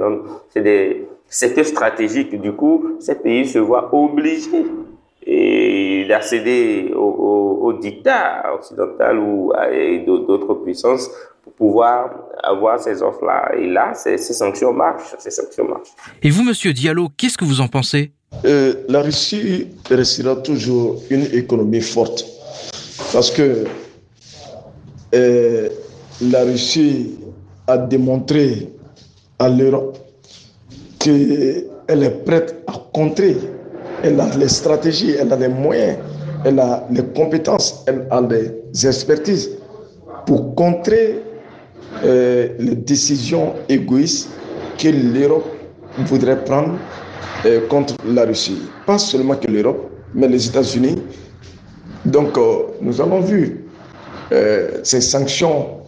[0.49, 2.41] c'est des secteurs stratégiques.
[2.41, 4.65] Du coup, ces pays se voient obligés
[5.25, 9.67] et d'accéder au, au, au, dictat occidental ou à
[10.05, 11.11] d'autres puissances
[11.43, 12.11] pour pouvoir
[12.43, 13.53] avoir ces offres-là.
[13.57, 15.93] Et là, ces, ces, sanctions marchent, ces sanctions marchent.
[16.23, 18.13] Et vous, Monsieur Diallo, qu'est-ce que vous en pensez?
[18.45, 22.25] Euh, La Russie restera toujours une économie forte
[23.13, 23.65] parce que
[25.15, 25.69] euh,
[26.23, 27.19] la Russie
[27.67, 28.69] a démontré
[29.39, 29.99] à l'Europe
[30.99, 31.69] qu'elle
[32.03, 33.37] est prête à contrer
[34.03, 35.99] elle a les stratégies, elle a les moyens,
[36.45, 39.51] elle a les compétences, elle a les expertises
[40.27, 41.23] pour contrer
[42.05, 44.29] euh, les décisions égoïstes
[44.79, 45.47] que l'Europe
[45.99, 46.75] voudrait prendre
[47.47, 48.63] euh, contre la Russie.
[48.87, 50.97] Pas seulement que l'Europe, mais les États-Unis.
[52.05, 53.59] Donc, euh, nous avons vu
[54.83, 55.83] ces sanctions.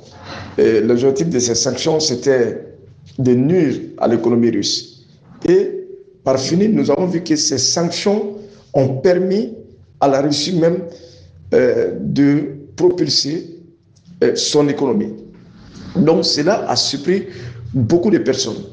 [0.58, 2.62] L'objectif de ces sanctions, c'était
[3.18, 5.06] de nuire à l'économie russe.
[5.48, 5.73] Et
[6.24, 8.36] par finir, nous avons vu que ces sanctions
[8.72, 9.52] ont permis
[10.00, 10.78] à la Russie même
[11.52, 13.60] euh, de propulser
[14.22, 15.12] euh, son économie.
[15.96, 17.26] Donc cela a surpris
[17.72, 18.64] beaucoup de personnes.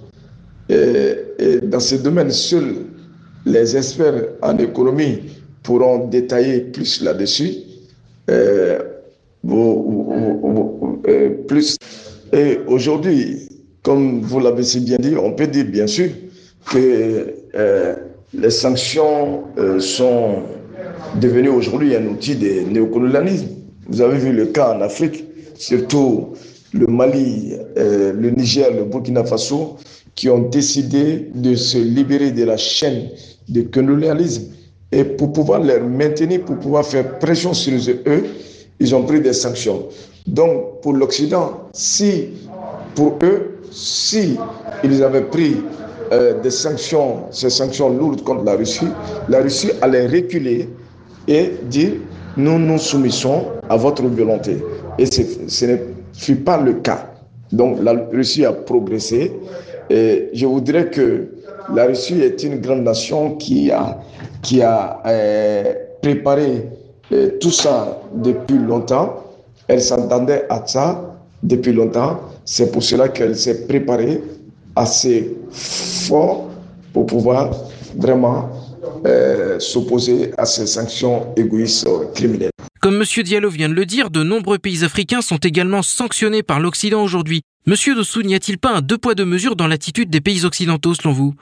[0.70, 2.86] Et dans ce domaine, seuls
[3.46, 5.20] les experts en économie
[5.64, 7.56] pourront détailler plus là-dessus.
[8.30, 8.80] Euh.
[12.34, 13.50] Et aujourd'hui,
[13.84, 16.10] comme vous l'avez si bien dit, on peut dire bien sûr
[16.72, 17.96] que euh,
[18.34, 20.44] les sanctions euh, sont
[21.20, 23.48] devenues aujourd'hui un outil de néocolonialisme.
[23.88, 25.26] Vous avez vu le cas en Afrique,
[25.56, 26.30] surtout
[26.74, 29.78] le Mali, euh, le Niger, le Burkina Faso,
[30.16, 33.10] qui ont décidé de se libérer de la chaîne
[33.50, 34.44] de colonialisme.
[34.94, 37.74] Et pour pouvoir les maintenir, pour pouvoir faire pression sur
[38.08, 38.24] eux,
[38.80, 39.88] ils ont pris des sanctions.
[40.28, 42.30] Donc, pour l'Occident, si,
[42.96, 44.38] pour eux, si
[44.84, 45.58] ils avaient pris
[46.12, 48.88] des sanctions, ces sanctions lourdes contre la Russie,
[49.30, 50.68] la Russie allait reculer
[51.28, 51.94] et dire
[52.38, 54.58] nous nous soumettons à votre volonté.
[54.98, 55.78] Et ce ne
[56.14, 57.08] fut pas le cas.
[57.52, 59.34] Donc la Russie a progressé.
[59.90, 61.28] Et je voudrais que
[61.74, 64.00] la Russie est une grande nation qui a,
[64.42, 66.70] qui a euh, préparé
[67.12, 69.24] euh, tout ça depuis longtemps.
[69.68, 72.20] Elle s'entendait à ça depuis longtemps.
[72.46, 74.22] C'est pour cela qu'elle s'est préparée
[74.76, 76.50] assez fort
[76.94, 77.52] pour pouvoir
[77.96, 78.50] vraiment
[79.06, 82.52] euh, s'opposer à ces sanctions égoïstes criminelles.
[82.82, 83.24] Comme M.
[83.24, 87.42] Diallo vient de le dire, de nombreux pays africains sont également sanctionnés par l'Occident aujourd'hui.
[87.68, 90.96] Monsieur Dossou, n'y a-t-il pas un deux poids deux mesures dans l'attitude des pays occidentaux
[90.96, 91.34] selon vous?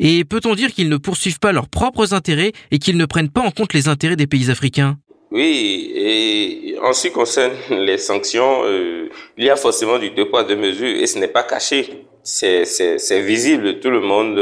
[0.00, 3.42] Et peut-on dire qu'ils ne poursuivent pas leurs propres intérêts et qu'ils ne prennent pas
[3.42, 4.96] en compte les intérêts des pays africains?
[5.30, 10.28] Oui, et en ce qui concerne les sanctions, euh, il y a forcément du deux
[10.28, 12.06] poids deux mesures et ce n'est pas caché.
[12.22, 14.36] C'est visible, tout le monde,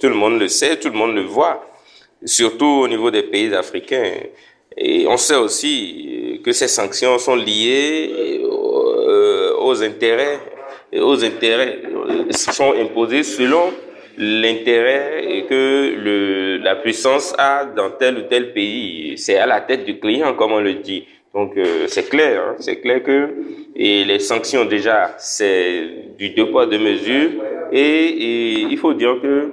[0.00, 1.66] tout le monde le sait, tout le monde le voit,
[2.24, 4.12] surtout au niveau des pays africains.
[4.76, 10.40] Et on sait aussi que ces sanctions sont liées euh, aux intérêts,
[10.94, 11.80] aux intérêts
[12.30, 13.72] sont imposés selon
[14.18, 19.16] l'intérêt que le, la puissance a dans tel ou tel pays.
[19.16, 21.06] C'est à la tête du client, comme on le dit.
[21.34, 23.28] Donc euh, c'est clair, hein, c'est clair que
[23.74, 27.30] et les sanctions déjà c'est du deux poids deux mesures
[27.72, 29.50] et, et il faut dire que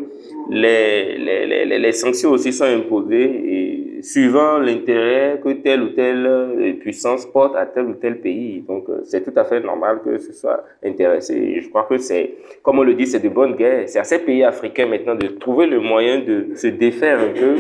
[0.50, 6.26] les, les, les, les sanctions aussi sont imposées et suivant l'intérêt que telle ou telle
[6.26, 8.64] euh, puissance porte à tel ou tel pays.
[8.68, 11.60] Donc, euh, c'est tout à fait normal que ce soit intéressé.
[11.62, 13.88] je crois que c'est, comme on le dit, c'est de bonne guerre.
[13.88, 17.56] C'est à ces pays africains maintenant de trouver le moyen de se défaire un peu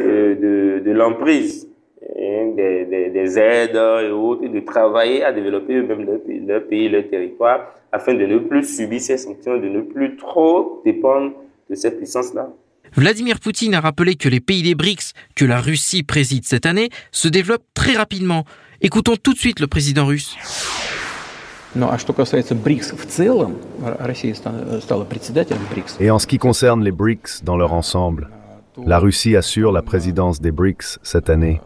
[0.00, 1.68] euh, de, de l'emprise
[2.10, 6.66] hein, des, des, des, aides et autres, et de travailler à développer eux-mêmes leur, leur
[6.66, 11.32] pays, leur territoire, afin de ne plus subir ces sanctions, de ne plus trop dépendre
[11.70, 12.48] de cette puissance-là.
[12.94, 16.88] Vladimir Poutine a rappelé que les pays des BRICS, que la Russie préside cette année,
[17.12, 18.44] se développent très rapidement.
[18.80, 20.36] Écoutons tout de suite le président russe.
[26.00, 28.30] Et en ce qui concerne les BRICS dans leur ensemble,
[28.84, 31.60] la Russie assure la présidence des BRICS cette année.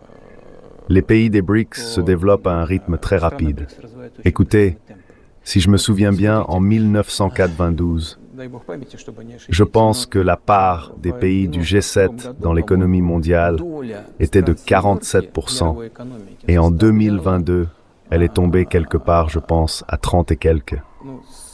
[0.91, 3.68] Les pays des BRICS se développent à un rythme très rapide.
[4.24, 4.76] Écoutez,
[5.45, 8.18] si je me souviens bien, en 1992,
[9.49, 13.59] je pense que la part des pays du G7 dans l'économie mondiale
[14.18, 15.91] était de 47%.
[16.49, 17.68] Et en 2022,
[18.11, 20.82] elle est tombée quelque part, je pense, à 30 et quelques.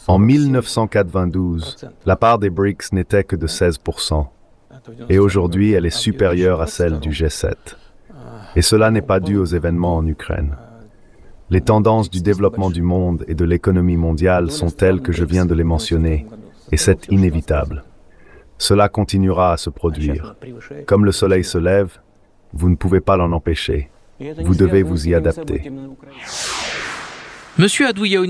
[0.07, 1.76] En 1992,
[2.07, 4.28] la part des BRICS n'était que de 16%.
[5.11, 7.55] Et aujourd'hui, elle est supérieure à celle du G7.
[8.55, 10.57] Et cela n'est pas dû aux événements en Ukraine.
[11.51, 15.47] Les tendances du développement du monde et de l'économie mondiale sont telles que je viens
[15.47, 16.27] de les mentionner,
[16.72, 17.85] et c'est inévitable.
[18.59, 20.35] Cela continuera à se produire.
[20.87, 21.99] Comme le soleil se lève,
[22.53, 23.91] vous ne pouvez pas l'en empêcher.
[24.18, 25.70] Vous devez vous y adapter.
[27.59, 28.20] Monsieur Adouya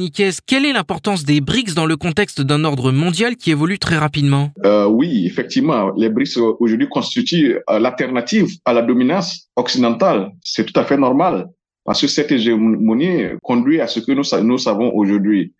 [0.47, 4.53] quelle est l'importance des BRICS dans le contexte d'un ordre mondial qui évolue très rapidement
[4.65, 10.31] euh, Oui, effectivement, les BRICS aujourd'hui constituent euh, l'alternative à la dominance occidentale.
[10.45, 11.49] C'est tout à fait normal
[11.85, 15.55] parce que cette hégémonie conduit à ce que nous, savons aujourd'hui.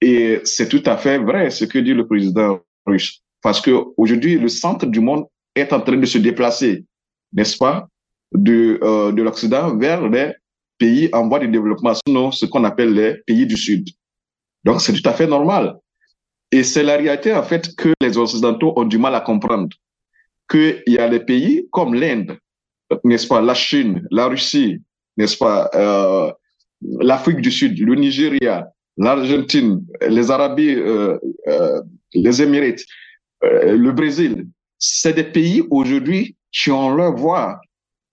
[0.00, 3.20] Et c'est tout à fait vrai ce que dit le président russe.
[3.42, 6.86] Parce que aujourd'hui, le centre du monde est en train de se déplacer,
[7.34, 7.86] n'est-ce pas,
[8.32, 10.32] de, euh, de l'Occident vers les
[10.84, 13.84] pays en voie de développement, sinon ce qu'on appelle les pays du Sud.
[14.64, 15.64] Donc, c'est tout à fait normal.
[16.56, 19.74] Et c'est la réalité, en fait, que les Occidentaux ont du mal à comprendre.
[20.50, 22.32] Qu'il y a des pays comme l'Inde,
[23.02, 24.72] n'est-ce pas, la Chine, la Russie,
[25.16, 26.30] n'est-ce pas, euh,
[27.10, 29.84] l'Afrique du Sud, le Nigeria, l'Argentine,
[30.16, 31.18] les Arabies, euh,
[31.48, 31.80] euh,
[32.12, 32.82] les Émirats,
[33.44, 34.46] euh, le Brésil,
[34.78, 37.58] c'est des pays aujourd'hui qui ont leur voix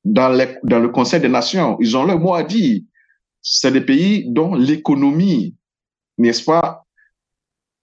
[0.03, 1.77] dans, le Conseil des Nations.
[1.79, 2.81] Ils ont leur mot à dire.
[3.41, 5.55] C'est des pays dont l'économie,
[6.17, 6.85] n'est-ce pas,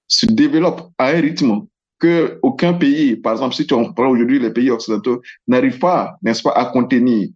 [0.06, 1.66] se développe à un rythme
[1.98, 6.42] que aucun pays, par exemple, si tu prends aujourd'hui les pays occidentaux, n'arrive pas, n'est-ce
[6.42, 7.28] pas, à contenir.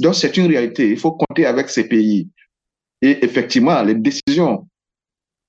[0.00, 0.90] Donc, c'est une réalité.
[0.90, 2.28] Il faut compter avec ces pays.
[3.02, 4.66] Et effectivement, les décisions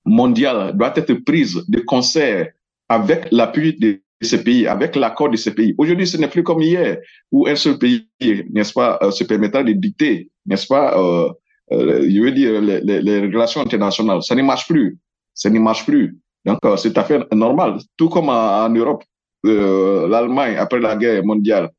[0.04, 2.52] mondiale doit être prise de concert
[2.88, 5.74] avec l'appui de ces pays, avec l'accord de ces pays.
[5.78, 6.98] Aujourd'hui, ce n'est plus comme hier,
[7.32, 8.06] où un seul pays,
[8.50, 11.30] n'est-ce pas, euh, se permettra de dicter, n'est-ce pas, euh,
[11.72, 14.22] euh, je veux dire, les, les, les, relations internationales.
[14.22, 14.98] Ça ne marche plus.
[15.34, 16.18] Ça ne marche plus.
[16.44, 17.78] Donc, euh, c'est tout à fait normal.
[17.96, 19.04] Tout comme en, en Europe,
[19.46, 21.70] euh, l'Allemagne, après la guerre mondiale,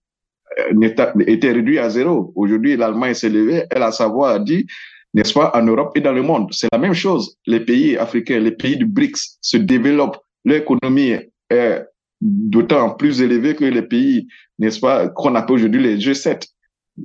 [0.77, 2.33] était réduite à zéro.
[2.35, 4.65] Aujourd'hui, l'Allemagne s'est levée, elle a savoir dit,
[5.13, 6.47] n'est-ce pas, en Europe et dans le monde.
[6.51, 7.37] C'est la même chose.
[7.45, 11.15] Les pays africains, les pays du BRICS se développent, l'économie
[11.49, 11.85] est
[12.21, 14.27] d'autant plus élevé que les pays,
[14.59, 16.47] n'est-ce pas, qu'on appelle aujourd'hui les G7.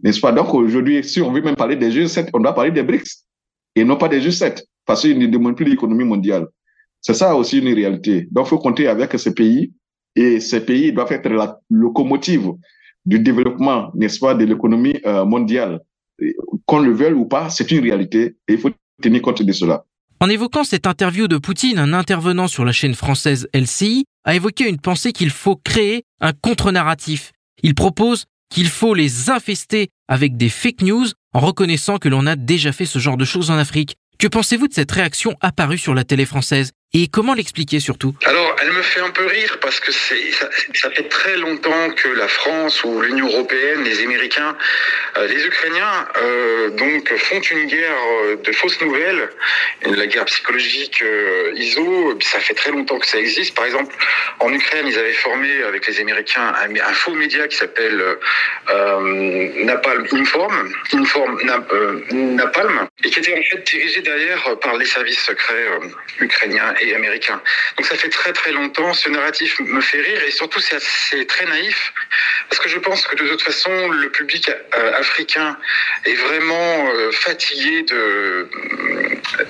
[0.04, 0.32] N'est-ce pas?
[0.32, 3.24] Donc aujourd'hui, si on veut même parler des G7, on doit parler des BRICS
[3.74, 6.46] et non pas des G7 parce qu'ils ne demandent plus l'économie mondiale.
[7.00, 8.28] C'est ça aussi une réalité.
[8.30, 9.72] Donc il faut compter avec ces pays
[10.14, 12.52] et ces pays doivent être la locomotive
[13.04, 15.80] du développement, n'est-ce pas, de l'économie euh, mondiale.
[16.66, 19.84] Qu'on le veuille ou pas, c'est une réalité et il faut tenir compte de cela.
[20.18, 24.68] En évoquant cette interview de Poutine, un intervenant sur la chaîne française LCI a évoqué
[24.68, 27.32] une pensée qu'il faut créer un contre-narratif.
[27.62, 32.36] Il propose qu'il faut les infester avec des fake news en reconnaissant que l'on a
[32.36, 33.96] déjà fait ce genre de choses en Afrique.
[34.18, 36.72] Que pensez-vous de cette réaction apparue sur la télé française?
[36.92, 38.14] Et comment l'expliquer surtout?
[38.66, 42.82] Elle me fait un peu rire parce que ça, fait très longtemps que la France
[42.82, 44.56] ou l'Union européenne, les Américains,
[45.16, 49.28] euh, les Ukrainiens, euh, donc font une guerre euh, de fausses nouvelles,
[49.84, 51.04] la guerre psychologique
[51.54, 52.18] ISO.
[52.20, 53.54] Ça fait très longtemps que ça existe.
[53.54, 53.94] Par exemple,
[54.40, 58.02] en Ukraine, ils avaient formé avec les Américains un, faux média qui s'appelle
[58.68, 61.72] Napalm Inform, Inform Nap,
[62.10, 65.66] Napalm, et qui était en fait dirigé derrière par les services secrets
[66.20, 67.40] ukrainiens et américain.
[67.76, 68.92] Donc ça fait très très longtemps.
[68.92, 71.92] Ce narratif me fait rire et surtout c'est assez très naïf
[72.48, 75.56] parce que je pense que de toute façon le public euh, africain
[76.04, 78.48] est vraiment euh, fatigué de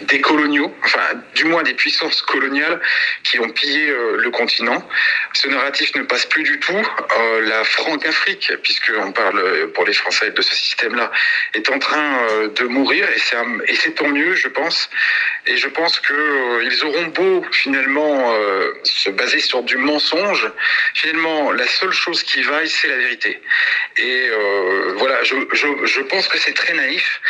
[0.02, 2.80] des coloniaux, enfin du moins des puissances coloniales
[3.24, 4.86] qui ont pillé euh, le continent.
[5.34, 6.72] Ce narratif ne passe plus du tout.
[6.72, 11.10] Euh, la Franc-Afrique, puisqu'on parle pour les Français de ce système-là,
[11.54, 14.88] est en train euh, de mourir et c'est tant mieux, je pense.
[15.46, 18.34] Et je pense que ils auront beau finalement
[18.82, 20.50] se baser sur du mensonge,
[20.94, 23.40] finalement la seule chose qui vaille, c'est la vérité.
[23.96, 24.28] Et
[24.96, 27.20] voilà, je, je, je pense que c'est très naïf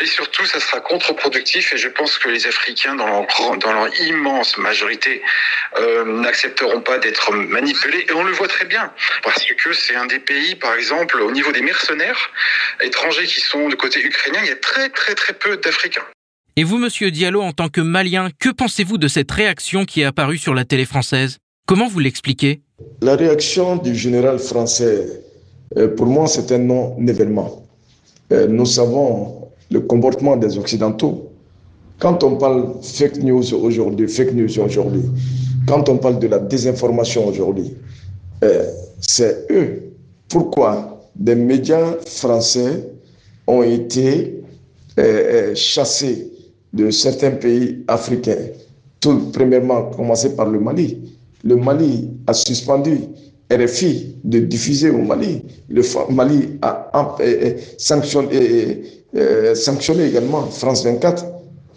[0.00, 3.26] et surtout ça sera contre-productif et je pense que les Africains, dans leur,
[3.58, 5.22] dans leur immense majorité,
[5.78, 8.06] euh, n'accepteront pas d'être manipulés.
[8.08, 11.30] Et on le voit très bien, parce que c'est un des pays, par exemple, au
[11.30, 12.30] niveau des mercenaires
[12.80, 16.06] étrangers qui sont de côté ukrainien, il y a très très très peu d'Africains.
[16.56, 20.04] Et vous, monsieur Diallo, en tant que Malien, que pensez-vous de cette réaction qui est
[20.04, 21.38] apparue sur la télé française?
[21.66, 22.62] Comment vous l'expliquez?
[23.00, 25.06] La réaction du général français,
[25.76, 27.64] euh, pour moi, c'est un non-événement.
[28.32, 31.27] Euh, nous savons le comportement des Occidentaux.
[31.98, 35.02] Quand on parle fake news aujourd'hui, fake news aujourd'hui,
[35.66, 37.74] quand on parle de la désinformation aujourd'hui,
[38.44, 38.66] euh,
[39.00, 39.92] c'est eux.
[40.28, 42.84] Pourquoi des médias français
[43.48, 44.42] ont été
[44.98, 46.30] euh, euh, chassés
[46.72, 48.46] de certains pays africains?
[49.00, 51.16] Tout premièrement, commencer par le Mali.
[51.42, 52.98] Le Mali a suspendu
[53.50, 55.42] RFI de diffuser au Mali.
[55.68, 55.82] Le
[56.12, 56.90] Mali a
[57.76, 58.82] sanctionné,
[59.54, 61.24] sanctionné également France 24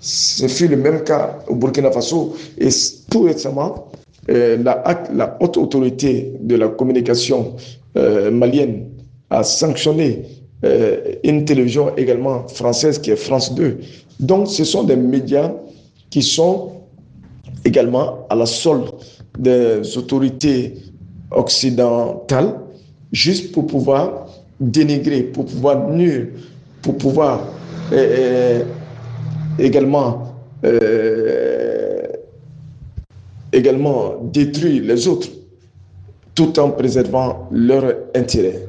[0.02, 2.36] ce fut le même cas au Burkina Faso.
[2.58, 2.70] Et
[3.10, 3.92] tout récemment,
[4.30, 7.56] euh, la, haute autorité de la communication
[7.98, 8.88] euh, malienne
[9.30, 10.24] a sanctionné
[10.66, 13.78] euh, une télévision également française qui est France 2.
[14.20, 15.52] Donc, ce sont des médias
[16.10, 16.72] qui sont
[17.64, 18.90] également à la solde
[19.38, 20.76] des autorités
[21.30, 22.56] occidentales,
[23.12, 24.28] juste pour pouvoir
[24.60, 26.28] dénigrer, pour pouvoir nuire,
[26.82, 27.48] pour pouvoir
[29.60, 30.36] également,
[30.66, 32.04] euh,
[33.52, 35.30] également détruire les autres
[36.36, 38.66] tout en préservant leur intérêt.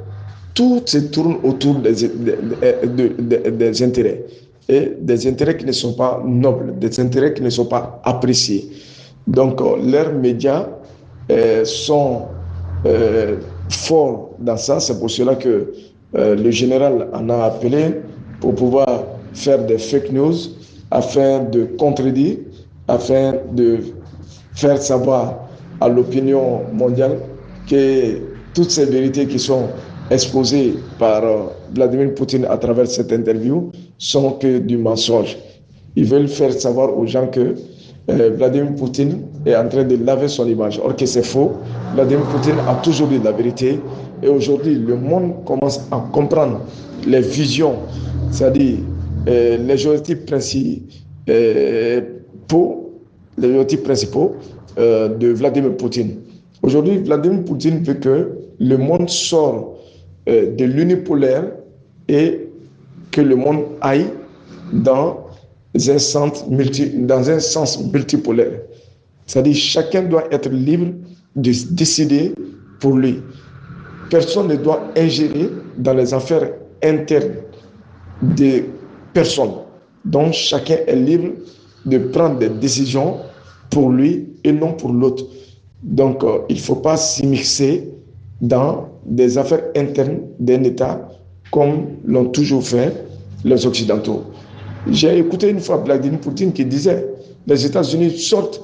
[0.55, 4.24] Tout se tourne autour des, des, des, intérêts
[4.68, 8.68] et des intérêts qui ne sont pas nobles, des intérêts qui ne sont pas appréciés.
[9.26, 10.68] Donc, euh, leurs médias
[11.30, 12.22] euh, sont
[13.70, 14.80] forts dans ça.
[14.80, 15.72] C'est pour cela que
[16.14, 17.95] le général en a appelé
[18.41, 20.35] pour pouvoir faire des fake news
[20.93, 22.36] afin de contredire,
[22.86, 23.78] afin de
[24.55, 25.49] faire savoir
[25.80, 27.18] à l'opinion mondiale
[27.68, 28.18] que
[28.55, 29.68] toutes ces vérités qui sont
[30.11, 35.38] exposées par euh, Vladimir Poutine à travers cette interview sont que du mensonge.
[35.97, 37.55] Ils veulent faire savoir aux gens que
[38.11, 40.78] euh, Vladimir Poutine est en train de laver son image.
[40.84, 41.53] Or que c'est faux.
[41.95, 43.80] Vladimir Poutine a toujours dit la vérité.
[44.22, 46.61] Et aujourd'hui, le monde commence à comprendre
[47.07, 47.74] les visions,
[48.30, 48.78] c'est-à-dire
[49.29, 50.83] euh, les objectifs principaux,
[51.29, 52.01] euh,
[53.39, 54.37] les objectifs principaux
[54.79, 56.16] euh, de Vladimir Poutine.
[56.62, 59.79] Aujourd'hui, Vladimir Poutine veut que le monde sorte
[60.27, 61.53] de l'unipolaire
[62.09, 62.49] et
[63.11, 64.07] que le monde aille
[64.73, 65.27] dans
[65.75, 68.61] un sens, multi, dans un sens multipolaire.
[69.27, 70.93] C'est-à-dire chacun doit être libre
[71.35, 72.35] de décider
[72.79, 73.20] pour lui.
[74.11, 76.53] Personne ne doit ingérer dans les affaires
[76.85, 77.35] internes
[78.23, 78.64] des
[79.12, 79.52] personne.
[80.04, 81.28] Donc chacun est libre
[81.86, 83.16] de prendre des décisions
[83.70, 85.24] pour lui et non pour l'autre.
[85.82, 87.88] Donc, euh, il ne faut pas s'immiscer
[88.40, 91.08] dans des affaires internes d'un État
[91.50, 92.92] comme l'ont toujours fait
[93.44, 94.24] les Occidentaux.
[94.88, 97.06] J'ai écouté une fois Vladimir Poutine qui disait
[97.46, 98.60] les États-Unis sortent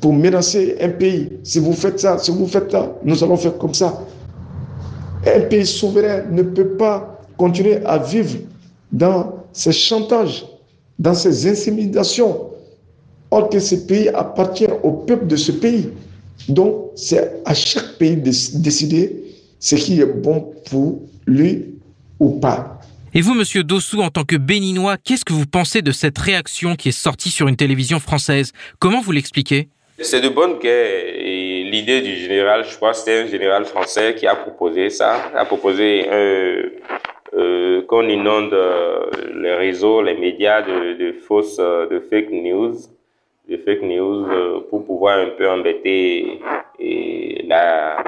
[0.00, 1.30] pour menacer un pays.
[1.42, 4.02] Si vous faites ça, si vous faites ça, nous allons faire comme ça.
[5.26, 8.38] Un pays souverain ne peut pas continuer à vivre
[8.90, 10.44] dans ces chantages,
[10.98, 12.50] dans ces intimidations,
[13.30, 15.88] or que ce pays appartient au peuple de ce pays.
[16.48, 19.22] Donc, c'est à chaque pays de décider
[19.58, 21.66] ce qui est bon pour lui
[22.18, 22.80] ou pas.
[23.14, 26.76] Et vous, monsieur Dossou, en tant que béninois, qu'est-ce que vous pensez de cette réaction
[26.76, 28.52] qui est sortie sur une télévision française?
[28.78, 29.68] Comment vous l'expliquez?
[29.98, 31.14] C'est de bonne guerre.
[31.14, 35.44] Et l'idée du général, je crois, c'était un général français qui a proposé ça, a
[35.44, 36.70] proposé euh,
[37.34, 42.74] euh, qu'on inonde euh, les réseaux, les médias de, fausses, euh, de fake news
[43.48, 46.40] de fake news euh, pour pouvoir un peu embêter
[46.78, 48.02] et la,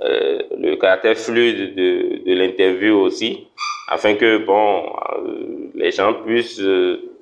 [0.00, 3.48] euh, le caractère fluide de, de l'interview aussi,
[3.88, 4.84] afin que bon,
[5.18, 6.62] euh, les gens puissent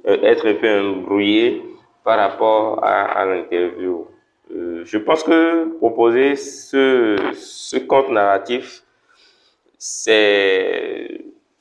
[0.04, 1.62] être un peu embrouillés
[2.04, 4.06] par rapport à, à l'interview.
[4.50, 8.82] je pense que proposer ce, ce compte narratif,
[9.80, 11.08] c'est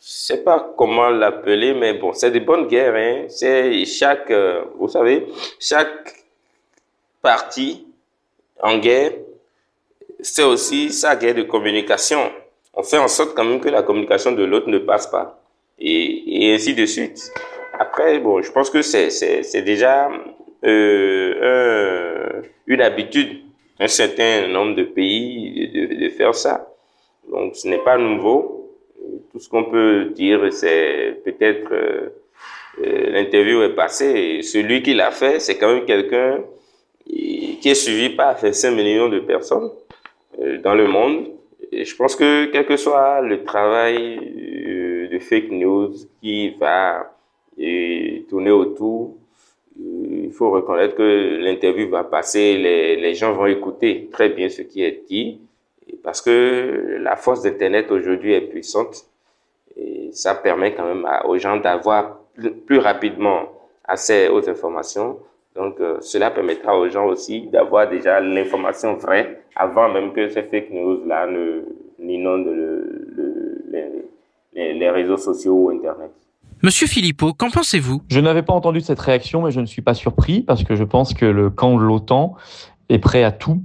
[0.02, 2.96] je sais pas comment l'appeler, mais bon, c'est de bonnes guerres.
[2.96, 3.26] Hein.
[3.30, 5.28] C'est chaque, euh, vous savez,
[5.60, 6.26] chaque
[7.22, 7.86] partie
[8.62, 9.12] en guerre,
[10.22, 12.32] c'est aussi sa guerre de communication.
[12.74, 15.42] On fait en sorte quand même que la communication de l'autre ne passe pas.
[15.80, 17.32] Et, et, ainsi de suite.
[17.78, 20.10] Après, bon, je pense que c'est, déjà
[20.66, 23.44] euh, un, une habitude,
[23.80, 26.70] un certain nombre de pays de, de faire ça.
[27.30, 28.60] Donc, ce n'est pas nouveau
[29.32, 32.10] tout ce qu'on peut dire, c'est peut-être euh,
[32.82, 34.42] euh, l'interview est passée.
[34.42, 36.40] Celui qui l'a fait, c'est quand même quelqu'un
[37.06, 39.72] qui est suivi par 5 millions de personnes
[40.42, 41.28] euh, dans le monde.
[41.72, 44.18] Et je pense que quel que soit le travail
[45.12, 47.16] de fake news qui va
[48.30, 49.18] tourner autour,
[49.78, 54.62] il faut reconnaître que l'interview va passer, les, les gens vont écouter très bien ce
[54.62, 55.42] qui est dit,
[56.04, 59.06] parce que la force d'Internet aujourd'hui est puissante
[59.76, 62.20] et ça permet quand même aux gens d'avoir
[62.66, 63.50] plus rapidement
[63.86, 65.18] accès aux informations.
[65.56, 70.44] Donc, euh, cela permettra aux gens aussi d'avoir déjà l'information vraie avant même que ces
[70.44, 71.28] fake news-là
[72.00, 73.66] n'inondent le,
[74.54, 76.12] les, les, réseaux sociaux ou Internet.
[76.62, 78.02] Monsieur Philippot, qu'en pensez-vous?
[78.10, 80.84] Je n'avais pas entendu cette réaction, mais je ne suis pas surpris parce que je
[80.84, 82.36] pense que le camp de l'OTAN
[82.90, 83.62] est prêt à tout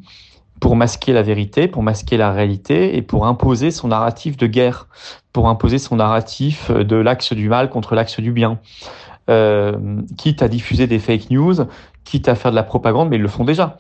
[0.65, 4.89] pour masquer la vérité, pour masquer la réalité et pour imposer son narratif de guerre,
[5.35, 8.59] pour imposer son narratif de l'axe du mal contre l'axe du bien.
[9.29, 11.55] Euh, quitte à diffuser des fake news,
[12.05, 13.77] quitte à faire de la propagande, mais ils le font déjà.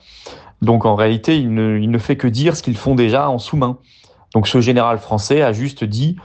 [0.60, 3.78] Donc en réalité, il ne, fait que dire ce qu'ils font déjà en sous-main.
[4.34, 6.16] Donc ce général français a juste dit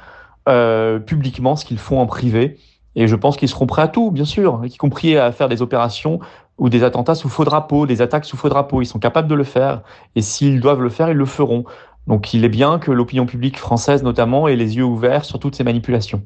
[0.50, 2.58] euh, publiquement ce qu'ils font en privé.
[2.98, 5.62] Et je pense qu'ils seront prêts à tout, bien sûr, y compris à faire des
[5.62, 6.20] opérations
[6.60, 8.82] ou des attentats sous faux drapeau, des attaques sous faux drapeau.
[8.82, 9.82] Ils sont capables de le faire.
[10.16, 11.64] Et s'ils doivent le faire, ils le feront.
[12.06, 15.56] Donc il est bien que l'opinion publique française notamment ait les yeux ouverts sur toutes
[15.56, 16.26] ces manipulations.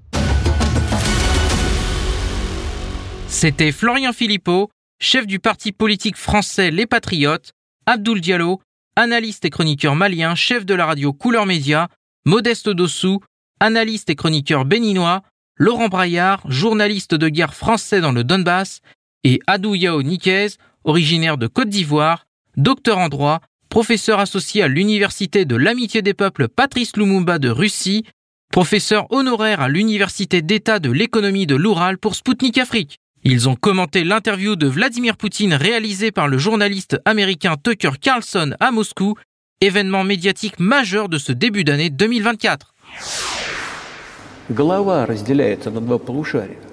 [3.27, 4.69] C'était Florian Philippot,
[5.01, 7.51] chef du parti politique français Les Patriotes,
[7.85, 8.61] Abdoul Diallo,
[8.95, 11.89] analyste et chroniqueur malien, chef de la radio Couleur Média,
[12.25, 13.19] Modeste Dossou,
[13.59, 15.21] analyste et chroniqueur béninois,
[15.57, 18.81] Laurent Braillard, journaliste de guerre français dans le Donbass,
[19.23, 22.25] et Adou Yao Nikez, originaire de Côte d'Ivoire,
[22.57, 28.05] docteur en droit, professeur associé à l'Université de l'Amitié des Peuples Patrice Lumumba de Russie,
[28.51, 32.99] professeur honoraire à l'Université d'État de l'économie de l'Oural pour Sputnik Afrique.
[33.23, 38.71] Ils ont commenté l'interview de Vladimir Poutine réalisée par le journaliste américain Tucker Carlson à
[38.71, 39.15] Moscou,
[39.61, 42.73] événement médiatique majeur de ce début d'année 2024.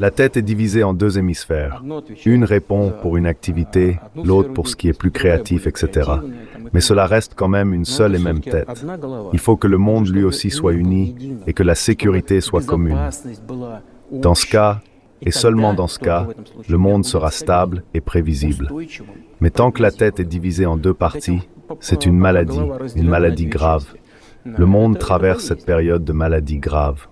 [0.00, 1.82] La tête est divisée en deux hémisphères.
[2.26, 6.10] Une répond pour une activité, l'autre pour ce qui est plus créatif, etc.
[6.72, 8.84] Mais cela reste quand même une seule et même tête.
[9.32, 11.14] Il faut que le monde lui aussi soit uni
[11.46, 12.98] et que la sécurité soit commune.
[14.12, 14.80] Dans ce cas,
[15.22, 16.26] et seulement dans ce cas,
[16.68, 18.70] le monde sera stable et prévisible.
[19.40, 21.40] Mais tant que la tête est divisée en deux parties,
[21.80, 22.60] c'est une maladie,
[22.96, 23.84] une maladie grave.
[24.44, 27.06] Le monde traverse cette période de maladie grave.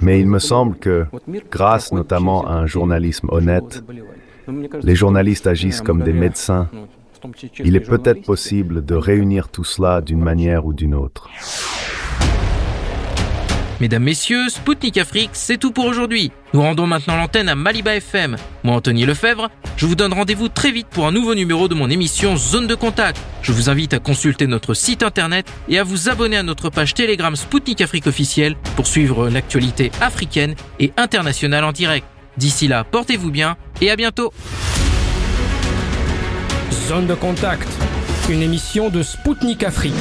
[0.00, 1.06] Mais il me semble que,
[1.50, 3.82] grâce notamment à un journalisme honnête,
[4.82, 6.68] les journalistes agissent comme des médecins.
[7.62, 11.28] Il est peut-être possible de réunir tout cela d'une manière ou d'une autre.
[13.80, 16.32] Mesdames, Messieurs, Spoutnik Afrique, c'est tout pour aujourd'hui.
[16.52, 18.36] Nous rendons maintenant l'antenne à Maliba FM.
[18.62, 21.88] Moi, Anthony Lefebvre, je vous donne rendez-vous très vite pour un nouveau numéro de mon
[21.88, 23.18] émission Zone de Contact.
[23.40, 26.92] Je vous invite à consulter notre site internet et à vous abonner à notre page
[26.92, 32.06] Telegram Spoutnik Afrique officielle pour suivre l'actualité africaine et internationale en direct.
[32.36, 34.30] D'ici là, portez-vous bien et à bientôt.
[36.86, 37.68] Zone de Contact,
[38.28, 39.94] une émission de Spoutnik Afrique.